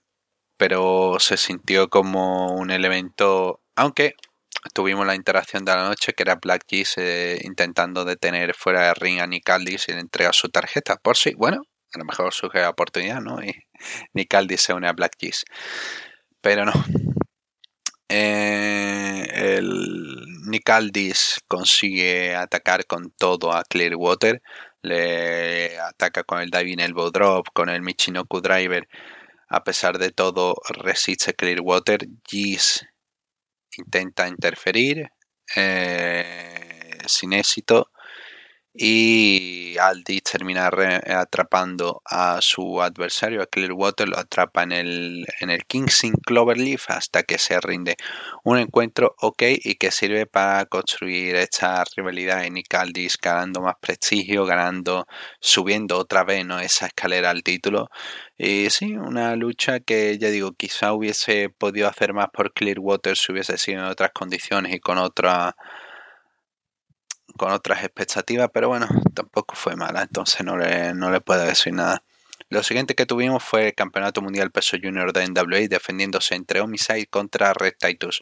[0.57, 4.14] pero se sintió como un elemento, aunque
[4.74, 8.94] tuvimos la interacción de la noche que era Black Keys eh, intentando detener fuera de
[8.94, 11.62] ring a Nick Aldis y le entrega su tarjeta por si, bueno,
[11.94, 13.42] a lo mejor surge la oportunidad, ¿no?
[13.42, 13.54] Y
[14.14, 15.44] Nick Aldis se une a Black Keys.
[16.40, 16.72] Pero no.
[18.08, 24.42] Eh, el Nick Aldis consigue atacar con todo a Clearwater.
[24.82, 28.88] Le ataca con el Diving Elbow Drop, con el Michinoku Driver
[29.52, 32.08] a pesar de todo, resiste Clearwater.
[32.26, 32.86] Gis
[33.79, 35.11] intenta interferir
[35.55, 37.91] eh, sin éxito
[38.75, 40.70] y Aldi termina
[41.18, 47.23] atrapando a su adversario, a Clearwater, lo atrapa en el, en el Kingsing Cloverleaf hasta
[47.23, 47.97] que se rinde.
[48.45, 54.47] Un encuentro ok y que sirve para construir esta rivalidad en Icaldis, ganando más prestigio,
[54.47, 55.07] ganando,
[55.41, 56.59] subiendo otra vez ¿no?
[56.59, 57.89] esa escalera al título.
[58.39, 63.33] Y sí, una lucha que ya digo, quizá hubiese podido hacer más por Clearwater si
[63.33, 65.55] hubiese sido en otras condiciones y con otra
[67.37, 71.72] con otras expectativas, pero bueno, tampoco fue mala, entonces no le, no le puedo decir
[71.72, 72.03] nada.
[72.53, 77.07] Lo siguiente que tuvimos fue el Campeonato Mundial Peso Junior de NWA defendiéndose entre Homicide
[77.07, 78.20] contra Red Titus.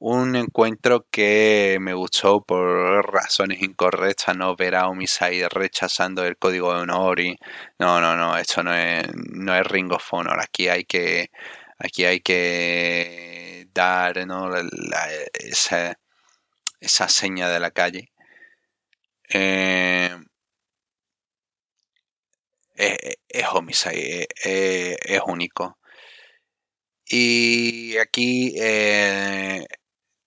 [0.00, 6.74] Un encuentro que me gustó por razones incorrectas, no ver a Homicide rechazando el código
[6.74, 7.38] de honor y
[7.78, 11.30] no, no, no, esto no es, no es Ring of Honor, aquí hay que,
[11.78, 14.18] aquí hay que dar
[15.34, 15.98] esa,
[16.80, 18.10] esa seña de la calle.
[19.32, 20.16] Eh,
[23.28, 25.78] es, Homicide, es, único.
[27.06, 29.64] Y aquí eh,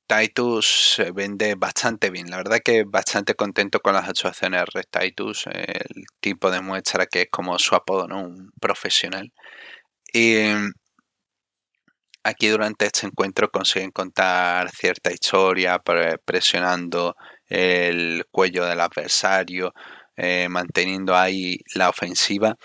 [0.07, 2.29] Titus vende bastante bien.
[2.29, 5.47] La verdad que bastante contento con las actuaciones de Titus.
[5.47, 8.21] El tipo demuestra que es como su apodo, ¿no?
[8.21, 9.31] Un profesional.
[10.13, 10.37] Y
[12.23, 15.81] aquí durante este encuentro consiguen contar cierta historia
[16.25, 17.15] presionando
[17.49, 19.73] el cuello del adversario,
[20.15, 22.57] eh, manteniendo ahí la ofensiva.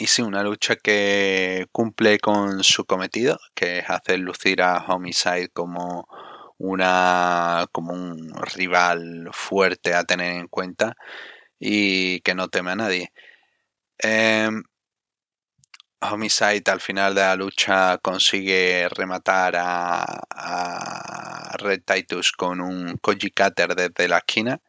[0.00, 5.48] Y sí, una lucha que cumple con su cometido, que es hacer lucir a Homicide
[5.48, 6.06] como
[6.58, 10.94] una como un rival fuerte a tener en cuenta
[11.58, 13.12] y que no teme a nadie.
[13.98, 14.62] Em,
[16.00, 23.74] Homicide al final de la lucha consigue rematar a, Red Titus con un Koji Cutter
[23.74, 24.60] desde la esquina.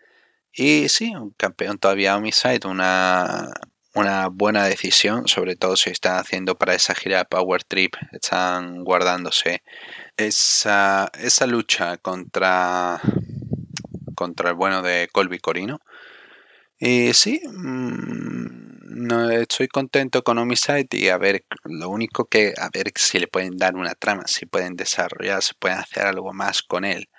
[0.51, 3.51] Y sí, un campeón todavía Homicide, una,
[3.93, 9.61] una buena decisión, sobre todo si están haciendo para esa gira Power Trip, están guardándose
[10.17, 12.99] esa, esa lucha contra,
[14.15, 15.79] contra el bueno de Colby Corino.
[16.79, 18.38] Y sí, mm,
[18.99, 23.27] no, estoy contento con Homicide y a ver, lo único que, a ver si le
[23.27, 27.09] pueden dar una trama, si pueden desarrollar, si pueden hacer algo más con él,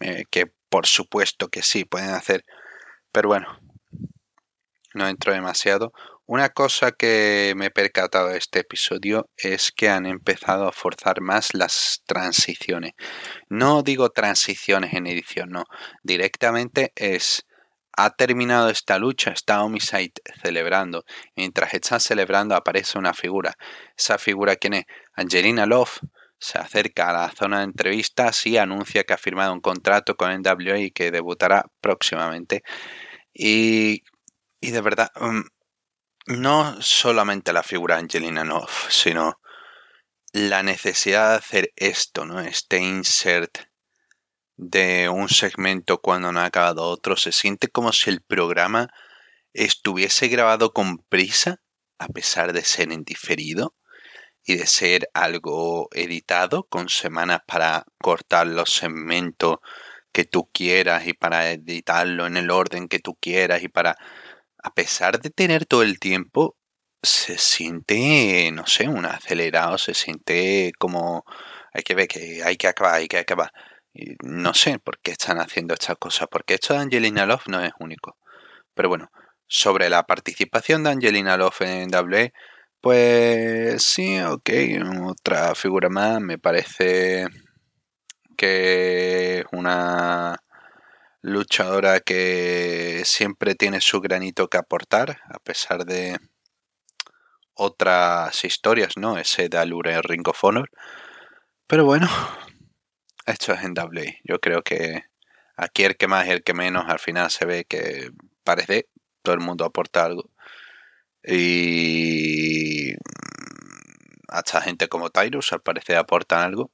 [0.00, 2.44] eh, que por supuesto que sí, pueden hacer,
[3.10, 3.58] pero bueno,
[4.94, 5.92] no entro demasiado.
[6.26, 11.20] Una cosa que me he percatado de este episodio es que han empezado a forzar
[11.22, 12.92] más las transiciones.
[13.48, 15.64] No digo transiciones en edición, no.
[16.02, 17.46] Directamente es
[17.96, 20.12] ha terminado esta lucha, está Homicide
[20.42, 21.04] celebrando.
[21.36, 23.56] Mientras están celebrando aparece una figura.
[23.96, 24.84] Esa figura, ¿quién?
[25.14, 26.00] Angelina Love.
[26.38, 30.32] Se acerca a la zona de entrevistas y anuncia que ha firmado un contrato con
[30.32, 32.62] NWA y que debutará próximamente.
[33.34, 34.04] Y,
[34.60, 35.44] y de verdad, um,
[36.26, 39.40] no solamente la figura Angelina Noff, sino
[40.32, 42.40] la necesidad de hacer esto, ¿no?
[42.40, 43.69] Este insert
[44.60, 47.16] de un segmento cuando no ha acabado otro.
[47.16, 48.88] Se siente como si el programa
[49.54, 51.60] estuviese grabado con prisa,
[51.98, 53.74] a pesar de ser en diferido
[54.44, 59.58] y de ser algo editado con semanas para cortar los segmentos
[60.12, 63.96] que tú quieras y para editarlo en el orden que tú quieras y para
[64.62, 66.56] a pesar de tener todo el tiempo,
[67.02, 71.24] se siente, no sé, un acelerado, se siente como
[71.72, 73.52] hay que ver que hay que acabar, hay que acabar.
[74.22, 77.72] No sé por qué están haciendo estas cosas, porque esto de Angelina Love no es
[77.78, 78.16] único.
[78.74, 79.10] Pero bueno,
[79.46, 82.32] sobre la participación de Angelina Love en W,
[82.80, 84.50] pues sí, ok,
[85.06, 87.26] otra figura más, me parece
[88.36, 90.36] que es una
[91.22, 96.18] luchadora que siempre tiene su granito que aportar, a pesar de
[97.54, 99.18] otras historias, ¿no?
[99.18, 100.70] Ese de Allure Ring of Honor.
[101.66, 102.08] Pero bueno,
[103.30, 104.20] esto es en W.
[104.24, 105.04] Yo creo que
[105.56, 108.10] aquí el que más y el que menos al final se ve que
[108.44, 108.88] parece
[109.22, 110.30] todo el mundo aporta algo.
[111.24, 112.94] Y
[114.28, 116.70] hasta gente como Tyrus al parecer aportan algo.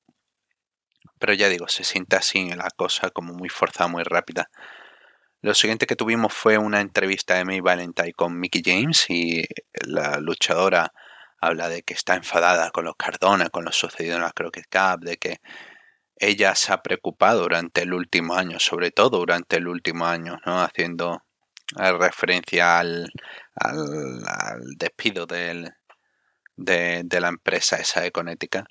[1.19, 4.51] Pero ya digo, se siente así la cosa como muy forzada, muy rápida.
[5.43, 9.45] Lo siguiente que tuvimos fue una entrevista de May Valentine con Mickey James y
[9.87, 10.93] la luchadora
[11.41, 15.05] habla de que está enfadada con los Cardona, con lo sucedido en la Crockett Cup,
[15.05, 15.41] de que
[16.17, 20.62] ella se ha preocupado durante el último año, sobre todo durante el último año, ¿no?
[20.62, 21.23] haciendo
[21.75, 23.11] referencia al,
[23.55, 25.73] al, despido de,
[26.57, 28.67] la empresa esa de Connecticut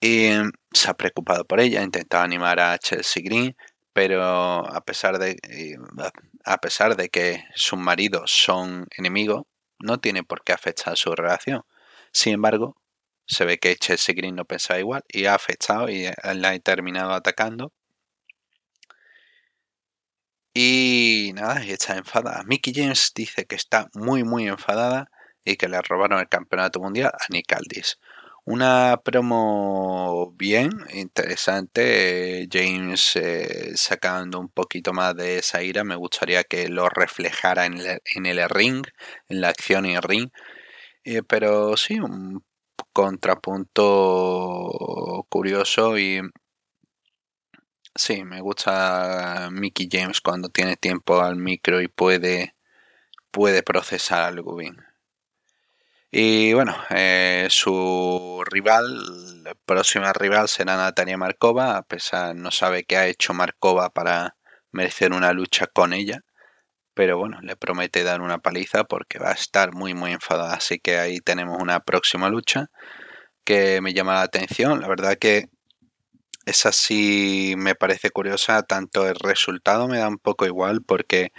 [0.00, 0.30] y
[0.72, 3.56] se ha preocupado por ella, ha intentado animar a Chelsea Green,
[3.92, 5.36] pero a pesar de,
[6.44, 9.42] a pesar de que sus maridos son enemigos,
[9.80, 11.62] no tiene por qué afectar su relación.
[12.12, 12.76] Sin embargo,
[13.28, 17.12] se ve que Chelsea Green no pensaba igual y ha afectado y la ha terminado
[17.12, 17.72] atacando.
[20.54, 22.42] Y nada, está enfadada.
[22.44, 25.10] Mickey James dice que está muy muy enfadada
[25.44, 27.98] y que le robaron el campeonato mundial a Nick Aldis
[28.44, 32.48] Una promo bien, interesante.
[32.50, 35.84] James eh, sacando un poquito más de esa ira.
[35.84, 38.86] Me gustaría que lo reflejara en el, en el ring,
[39.28, 40.30] en la acción y el ring.
[41.04, 42.44] Eh, pero sí, un
[42.98, 43.94] contrapunto
[45.28, 46.20] curioso y
[47.94, 52.56] sí, me gusta Mickey James cuando tiene tiempo al micro y puede,
[53.30, 54.78] puede procesar algo bien.
[56.10, 62.96] Y bueno, eh, su rival, próxima rival será Natalia Markova, a pesar no sabe qué
[62.96, 64.36] ha hecho Markova para
[64.72, 66.24] merecer una lucha con ella,
[66.98, 70.80] pero bueno, le promete dar una paliza porque va a estar muy muy enfadada, así
[70.80, 72.72] que ahí tenemos una próxima lucha
[73.44, 75.48] que me llama la atención, la verdad que
[76.46, 81.32] esa sí me parece curiosa, tanto el resultado me da un poco igual porque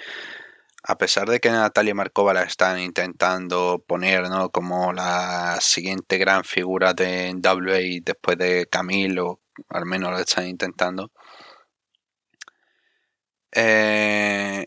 [0.83, 6.93] a pesar de que Natalia Markova la están intentando poner como la siguiente gran figura
[6.93, 11.11] de WA después de Camilo, al menos lo están intentando.
[13.51, 14.65] Eh,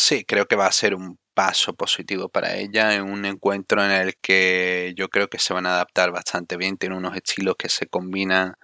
[0.00, 3.92] sí, creo que va a ser un paso positivo para ella en un encuentro en
[3.92, 7.68] el que yo creo que se van a adaptar bastante bien, tiene unos estilos que
[7.68, 8.54] se combinan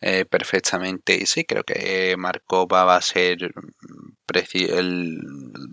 [0.00, 3.38] eh, perfectamente y sí, creo que Markova va a ser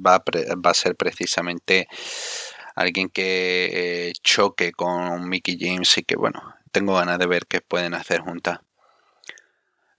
[0.05, 1.87] va, va, a ser precisamente
[2.75, 6.41] alguien que eh, choque con Mickey James y que bueno,
[6.71, 8.59] tengo ganas de ver qué pueden hacer juntas.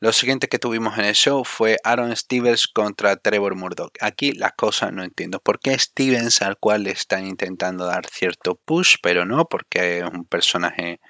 [0.00, 3.90] Lo siguiente que tuvimos en el show fue Aaron Stevens contra Trevor Murdoch.
[4.00, 5.40] Aquí la cosa no entiendo.
[5.40, 9.46] ¿Por qué Stevens al cual le están intentando dar cierto push, pero no?
[9.46, 11.00] Porque es un personaje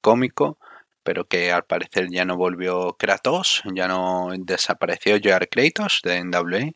[0.00, 0.58] cómico,
[1.04, 6.72] pero que al parecer ya no volvió Kratos, ya no desapareció Jar Kratos de NWA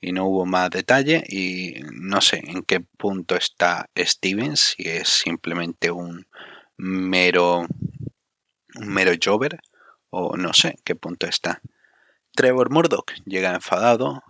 [0.00, 5.08] y no hubo más detalle y no sé en qué punto está Stevens, si es
[5.08, 6.26] simplemente un
[6.76, 7.66] mero
[8.76, 9.58] un mero Jover
[10.10, 11.60] o no sé qué punto está.
[12.34, 14.22] Trevor Murdoch llega enfadado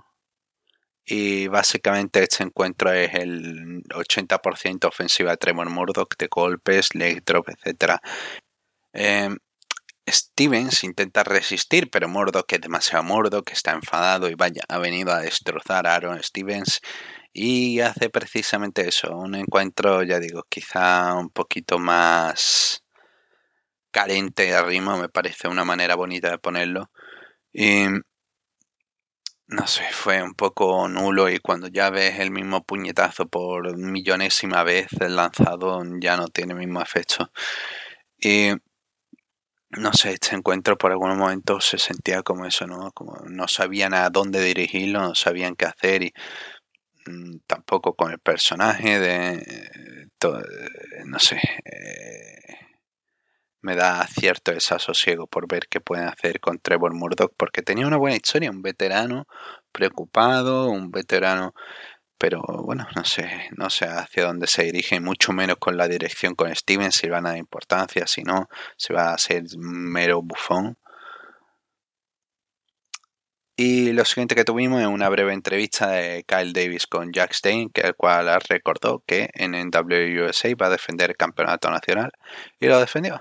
[1.05, 7.49] y básicamente este encuentro es el 80% ofensiva de Trevor Murdoch de golpes, leg drop,
[7.49, 7.99] etc.
[8.93, 9.37] Em,
[10.09, 15.21] Stevens intenta resistir, pero Murdoch es demasiado Murdoch, está enfadado y vaya, ha venido a
[15.21, 16.81] destrozar a Aaron Stevens
[17.33, 22.83] y hace precisamente eso, un encuentro, ya digo, quizá un poquito más
[23.91, 26.91] carente de ritmo, me parece una manera bonita de ponerlo.
[27.53, 27.87] Y
[29.51, 34.63] no sé, fue un poco nulo y cuando ya ves el mismo puñetazo por millonésima
[34.63, 37.31] vez el lanzado ya no tiene el mismo efecto.
[38.19, 38.53] Y
[39.71, 42.93] no sé, este encuentro por algunos momentos se sentía como eso, ¿no?
[42.93, 46.13] Como no sabían a dónde dirigirlo, no sabían qué hacer y
[47.07, 50.09] mm, tampoco con el personaje de...
[51.07, 51.41] no sé.
[51.65, 52.60] Eh,
[53.63, 57.97] me da cierto desasosiego por ver qué pueden hacer con Trevor Murdoch, porque tenía una
[57.99, 59.27] buena historia, un veterano
[59.73, 61.55] preocupado, un veterano,
[62.19, 66.35] pero bueno, no sé, no sé hacia dónde se dirige, mucho menos con la dirección
[66.35, 70.77] con Steven, si van a dar importancia, si no, se va a hacer mero bufón.
[73.57, 77.69] Y lo siguiente que tuvimos es una breve entrevista de Kyle Davis con Jack Stein,
[77.71, 82.11] que el cual recordó que en NWUSA va a defender el campeonato nacional
[82.59, 83.21] y lo defendió.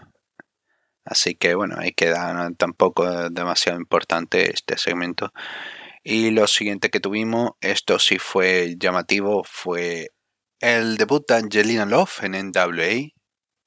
[1.09, 5.33] Así que bueno, ahí queda tampoco demasiado importante este segmento.
[6.03, 10.11] Y lo siguiente que tuvimos, esto sí fue llamativo, fue
[10.59, 13.09] el debut de Angelina Love en NWA,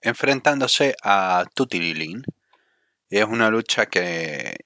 [0.02, 2.22] enfrentándose a Tutti Lin.
[3.10, 4.56] Es una lucha que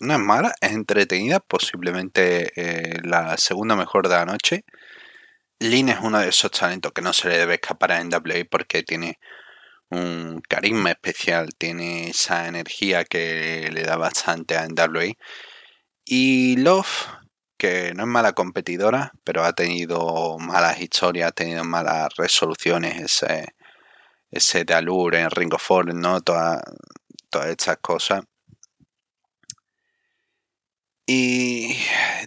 [0.00, 4.64] no es mala, es entretenida, posiblemente eh, la segunda mejor de la noche.
[5.60, 8.82] Lin es uno de esos talentos que no se le debe escapar a NWA porque
[8.82, 9.18] tiene
[9.94, 15.14] un carisma especial, tiene esa energía que le da bastante a NWA.
[16.04, 17.08] Y Love,
[17.58, 23.54] que no es mala competidora, pero ha tenido malas historias, ha tenido malas resoluciones, ese,
[24.30, 26.20] ese de en Ring of ¿no?
[26.20, 26.62] todas
[27.46, 28.24] estas cosas.
[31.06, 31.76] Y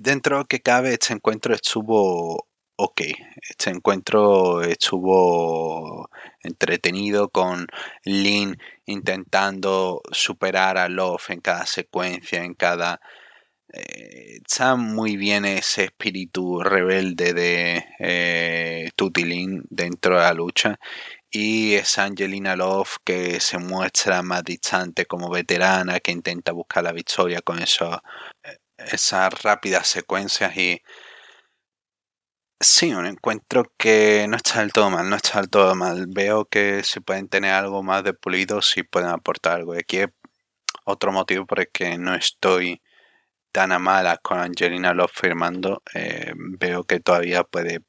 [0.02, 2.47] dentro que cabe, este encuentro estuvo
[2.78, 3.02] ok.
[3.50, 6.10] Este encuentro estuvo
[6.42, 7.68] entretenido con
[8.06, 13.02] Lin intentando superar a Love en cada secuencia, en cada...
[13.74, 20.80] Eh, está muy bien ese espíritu rebelde de eh, Tutilin dentro de la lucha
[21.30, 26.94] y es Angelina Love que se muestra más distante como veterana que intenta buscar la
[26.94, 27.66] victoria con eh,
[28.78, 30.82] esas rápidas secuencias y
[32.60, 36.08] Sí, un encuentro que no está del todo mal, no está del todo mal.
[36.10, 39.76] Veo que si pueden tener algo más de pulido, si pueden aportar algo.
[39.76, 40.08] Y aquí es
[40.86, 42.82] otro motivo por el que no estoy
[43.52, 45.84] tan a malas con Angelina Love firmando.
[45.96, 47.82] Eh, veo que todavía puede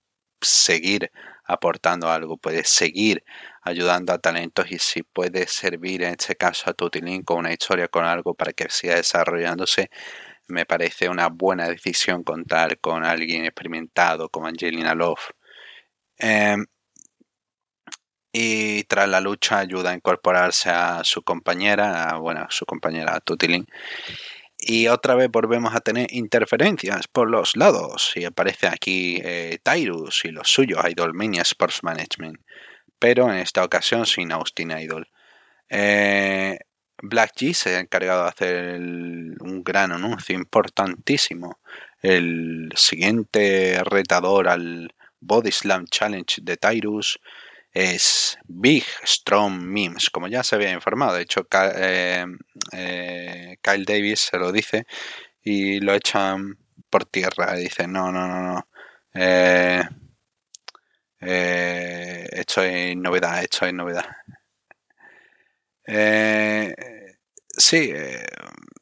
[0.43, 1.11] seguir
[1.45, 3.25] aportando algo, puede seguir
[3.63, 7.89] ayudando a talentos y si puede servir en este caso a Tutilin con una historia,
[7.89, 9.91] con algo para que siga desarrollándose,
[10.49, 15.31] me parece una buena decisión contar con alguien experimentado como Angelina Love.
[16.19, 16.67] Em,
[18.33, 23.67] y tras la lucha ayuda a incorporarse a su compañera, bueno, su compañera Tutilin.
[24.59, 28.13] Y otra vez volvemos a tener interferencias por los lados.
[28.17, 32.39] Y aparece aquí eh, Tyrus y los suyos, Idolmania Sports Management.
[32.99, 35.09] Pero en esta ocasión sin Austin Idol.
[35.71, 36.59] Eh,
[37.03, 41.59] Black G se ha encargado de hacer un gran anuncio importantísimo.
[42.03, 47.19] El siguiente retador al Body Slam Challenge de Tyrus
[47.73, 51.15] es Big Strong Memes, como ya se había informado.
[51.15, 51.47] De hecho,
[51.77, 52.27] eh,
[52.73, 54.87] eh, Kyle Davis se lo dice
[55.43, 56.59] y lo echan
[56.91, 57.55] por tierra.
[57.55, 58.69] Dice, no, no, no, no.
[59.15, 59.83] Eh,
[61.21, 64.07] esto es novedad, esto es novedad.
[65.91, 66.75] Eh,
[67.49, 68.27] sí, eh,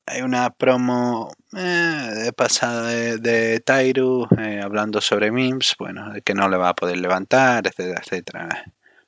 [0.07, 4.27] hay una promo eh, de pasada de, Tairu
[4.63, 8.49] hablando sobre memes, bueno, que no le va a poder levantar, etcétera, etcétera.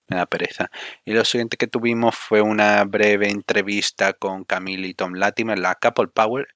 [0.09, 0.71] Me da pereza.
[1.05, 5.75] Y lo siguiente que tuvimos fue una breve entrevista con Camille y Tom Latimer, la
[5.75, 6.49] Couple Power,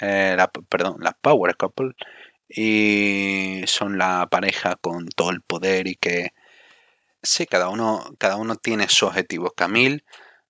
[0.00, 1.92] la, perdón, la Power Couple,
[2.48, 6.32] y son la pareja con todo el poder y que
[7.22, 9.50] sí, cada uno, cada uno tiene su objetivo.
[9.52, 10.04] Camille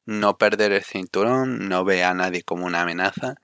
[0.09, 3.35] no perder el cinturón, no ve a nadie como una amenaza.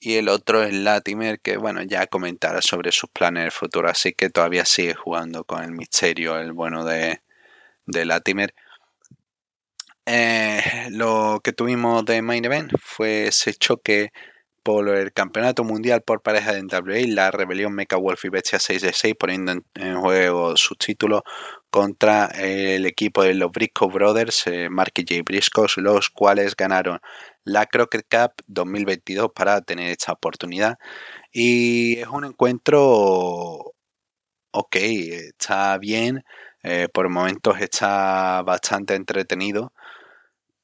[0.00, 4.12] Y el otro es Latimer, que bueno, ya comentará sobre sus planes del futuro, así
[4.12, 7.20] que todavía sigue jugando con el misterio, el bueno de,
[7.86, 8.54] de Latimer.
[10.04, 14.12] Eh, lo que tuvimos de Main Event fue ese choque
[14.62, 18.82] por el campeonato mundial por pareja de NWA, la rebelión Mecha Wolf y Bestia 6
[18.82, 21.22] de 6, poniendo en, juego sus títulos
[21.70, 25.22] contra el equipo de los Briscoe Brothers, eh, Mark y J.
[25.24, 27.00] Briscoe, los cuales ganaron
[27.44, 30.78] la Crockett Cup 2022 para tener esta oportunidad.
[31.32, 33.74] Y es un encuentro
[34.52, 36.24] ok, está bien,
[36.62, 39.72] eh, por momentos está bastante entretenido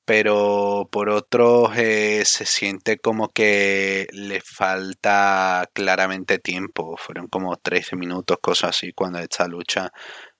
[0.07, 6.97] pero por otro eh, se siente como que le falta claramente tiempo.
[6.97, 9.93] Fueron como 13 minutos, cosas así, cuando esta lucha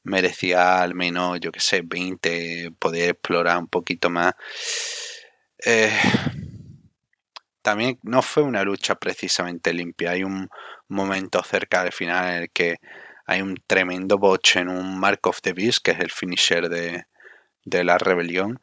[0.05, 4.35] merecía al menos, yo que sé, 20, poder explorar un poquito más.
[5.65, 5.91] Eh,
[7.63, 10.13] también no fue una lucha precisamente limpia.
[10.13, 10.49] Hay un
[10.89, 12.77] momento cerca del final en el que
[13.27, 17.07] hay un tremendo botch en un Mark of the Beast, que es el finisher de,
[17.65, 18.61] de la rebelión,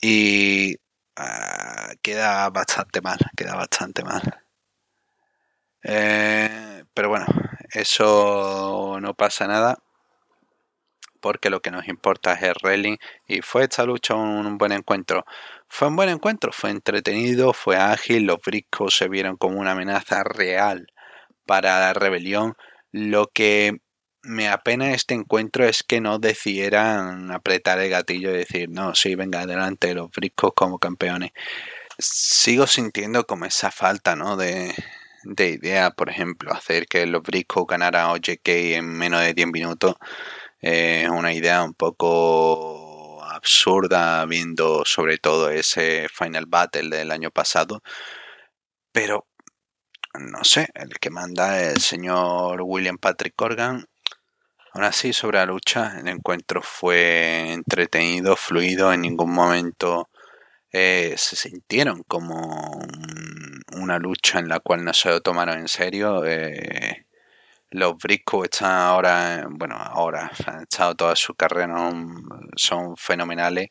[0.00, 0.76] y
[1.16, 4.22] ah, queda bastante mal, queda bastante mal.
[5.82, 7.26] Eh, pero bueno,
[7.72, 9.78] eso no pasa nada
[11.20, 12.96] porque lo que nos importa es el railing
[13.26, 15.24] y fue esta lucha un, buen encuentro.
[15.68, 20.24] Fue un buen encuentro, fue entretenido, fue ágil, los briscos se vieron como una amenaza
[20.24, 20.86] real
[21.46, 22.54] para la rebelión,
[22.92, 23.78] lo que
[24.22, 29.14] me apena este encuentro es que no decidieran apretar el gatillo y decir, no, sí,
[29.14, 31.32] venga, adelante, los briscos como campeones.
[31.98, 34.36] Sigo sintiendo como esa falta, ¿no?
[34.36, 34.74] De,
[35.24, 39.96] de idea, por ejemplo, hacer que los briscos ganara OJK en menos de 10 minutos
[40.60, 47.82] es una idea un poco absurda viendo sobre todo ese Final Battle del año pasado.
[48.92, 49.26] Pero
[50.14, 53.86] no sé, el que manda es el señor William Patrick Corgan
[54.72, 60.10] Aún así, sobre la lucha, el encuentro fue entretenido, fluido, en ningún momento
[60.72, 62.78] eh, se sintieron como
[63.76, 66.24] una lucha en la cual no se lo tomaron en serio.
[66.26, 67.06] Eh,
[67.70, 71.68] los Briscoe están ahora, bueno, ahora han estado toda su carrera,
[72.56, 73.68] son fenomenales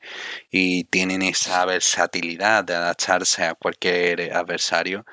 [0.51, 5.05] y tienen esa versatilidad de adaptarse a cualquier adversario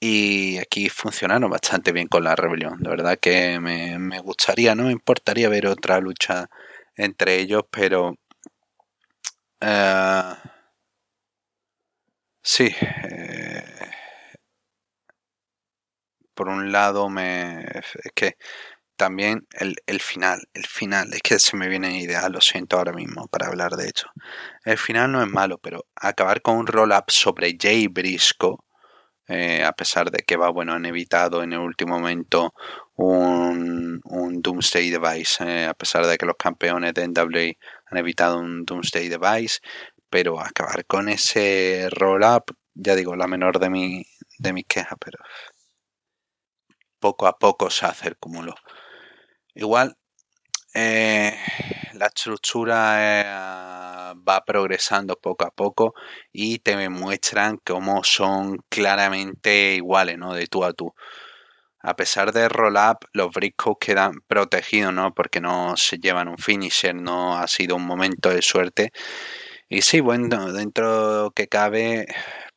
[0.00, 2.78] y aquí funcionaron bastante bien con la rebelión.
[2.82, 6.48] De verdad que me, gustaría, no me importaría ver otra lucha
[6.96, 8.16] entre ellos, pero
[9.60, 10.34] eh,
[12.42, 12.74] sí.
[12.80, 13.62] Eh,
[16.34, 18.36] por un lado me es que
[18.96, 22.92] también el, el, final, el final, es que se me viene idea, lo siento ahora
[22.92, 24.08] mismo para hablar de hecho.
[24.64, 28.58] El final no es malo, pero acabar con un roll-up sobre Jay Briscoe
[29.28, 32.54] eh, a pesar de que va, bueno, han evitado en el último momento
[32.94, 34.00] un,
[34.40, 37.52] Doomsday Device, eh, a pesar de que los campeones de NWA
[37.86, 39.58] han evitado un Doomsday Device,
[40.10, 44.04] pero acabar con ese roll-up, ya digo, la menor de, mi,
[44.38, 45.18] de mis quejas, pero
[47.00, 48.54] poco a poco se hace el cúmulo.
[49.54, 49.96] Igual,
[50.76, 51.34] eh,
[51.94, 55.94] la estructura va progresando poco a poco
[56.32, 60.34] y te muestran cómo son claramente iguales, ¿no?
[60.34, 60.92] De tú a tú.
[61.82, 65.14] A pesar de roll up, los briscos quedan protegidos, ¿no?
[65.14, 68.90] Porque no se llevan un finisher, no ha sido un momento de suerte.
[69.68, 72.06] Y sí, bueno, dentro que cabe,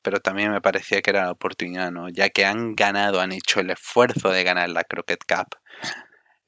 [0.01, 2.09] pero también me parecía que era la oportunidad, ¿no?
[2.09, 5.58] Ya que han ganado, han hecho el esfuerzo de ganar la Croquet Cup.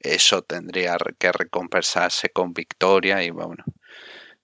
[0.02, 3.64] Eso tendría que recompensarse con victoria y bueno,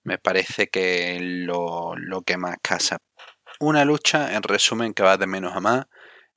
[0.04, 2.98] me parece que lo, lo que más casa.
[3.60, 5.86] Una lucha, en resumen, que va de menos a más,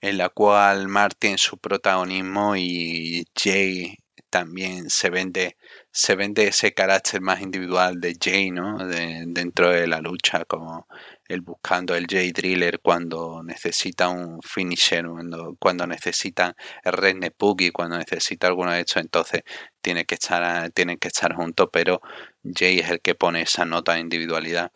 [0.02, 3.96] en la cual Martin su protagonismo y Jay
[4.32, 5.56] también se vende,
[5.92, 8.78] se vende ese carácter más individual de Jay, ¿no?
[8.88, 10.88] dentro de la lucha, como
[11.28, 17.72] el buscando el Jay Driller cuando necesita un finisher, cuando, cuando necesita el Redneck Boogie,
[17.72, 19.44] cuando necesita alguno de estos, entonces
[19.82, 22.02] tiene que estar, tienen que estar juntos, pero
[22.44, 24.72] Jay es el que pone esa nota de individualidad.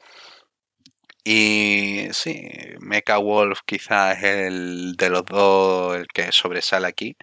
[1.27, 2.39] Y sí,
[2.81, 7.17] Mecha Wolf quizás es el de los dos el que sobresale aquí.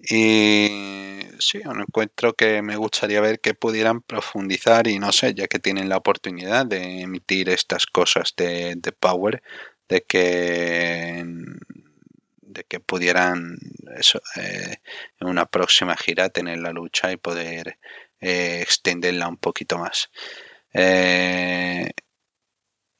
[0.00, 5.48] Y sí, un encuentro que me gustaría ver que pudieran profundizar y no sé, ya
[5.48, 9.42] que tienen la oportunidad de emitir estas cosas de, de Power,
[9.88, 11.24] de que
[12.40, 13.58] de que pudieran
[13.98, 14.76] eso, eh,
[15.20, 17.78] en una próxima gira tener la lucha y poder
[18.20, 20.10] eh, extenderla un poquito más.
[20.72, 21.90] Eh,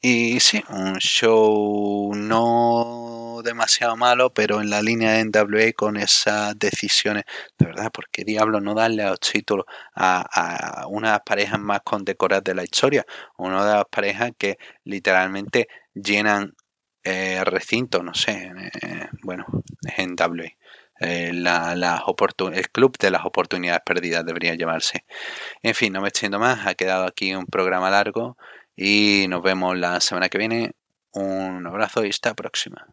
[0.00, 3.07] y sí, un show no
[3.42, 7.24] demasiado malo, pero en la línea de NWA con esas decisiones.
[7.58, 11.80] De verdad, ¿por qué diablo no darle a los títulos a, a unas parejas más
[11.82, 13.04] condecoradas de la historia?
[13.36, 16.54] Una de las parejas que literalmente llenan
[17.04, 18.52] eh, recinto, no sé,
[18.82, 19.46] eh, bueno,
[19.96, 20.48] en NWA.
[21.00, 21.72] Eh, la,
[22.52, 25.04] el club de las oportunidades perdidas debería llamarse.
[25.62, 28.36] En fin, no me extiendo más, ha quedado aquí un programa largo
[28.76, 30.72] y nos vemos la semana que viene.
[31.12, 32.86] Un abrazo y hasta la próxima.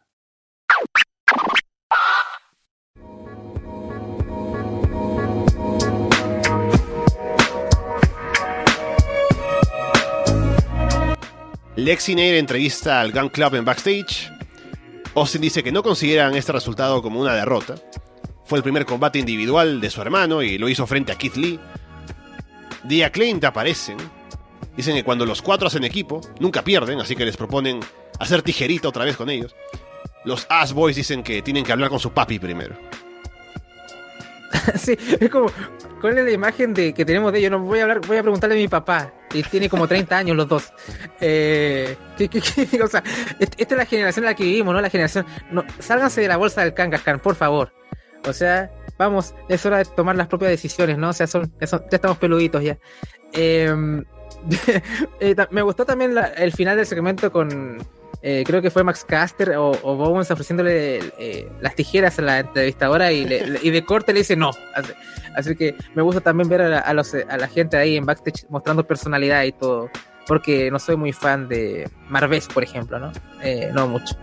[11.76, 14.32] Lexi Nair entrevista al Gun Club en backstage
[15.16, 17.76] Austin dice que no consideran este resultado como una derrota.
[18.44, 21.60] Fue el primer combate individual de su hermano y lo hizo frente a Keith Lee.
[22.88, 23.98] The Acclaimed aparecen.
[24.76, 27.80] Dicen que cuando los cuatro hacen equipo, nunca pierden, así que les proponen
[28.20, 29.56] hacer tijerita otra vez con ellos.
[30.26, 32.76] Los Ass Boys dicen que tienen que hablar con su papi primero.
[34.76, 35.48] sí, es como,
[36.02, 37.52] ¿cuál es la imagen de que tenemos de ellos?
[37.52, 39.14] No voy a hablar, voy a preguntarle a mi papá.
[39.34, 40.72] Y tiene como 30 años los dos.
[41.20, 41.96] Eh,
[42.84, 43.04] o sea,
[43.40, 44.82] esta es la generación en la que vivimos, ¿no?
[44.82, 45.26] La generación.
[45.52, 47.74] No, sálganse de la bolsa del Kangaskhan, por favor.
[48.28, 51.10] O sea, vamos, es hora de tomar las propias decisiones, ¿no?
[51.10, 52.78] O sea, son, ya, estamos peluditos ya.
[53.34, 54.04] Em,
[55.20, 57.78] eh, me gustó también el final del segmento con,
[58.28, 62.40] eh, creo que fue Max Caster o, o Bowens ofreciéndole eh, las tijeras a la
[62.40, 63.22] entrevistadora y,
[63.62, 64.50] y de corte le dice no.
[65.36, 69.52] Así, que me gusta también ver a la, gente ahí en backstage mostrando personalidad y
[69.52, 69.92] todo.
[70.26, 73.12] Porque no soy muy fan de Marves, por ejemplo, ¿no?
[73.44, 74.18] Eh, no mucho.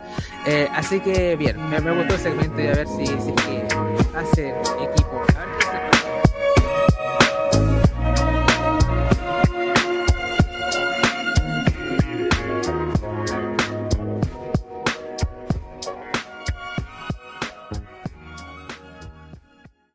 [0.74, 3.33] así que bien, me, gustó el segmento y a ver si, si
[4.16, 4.57] hacen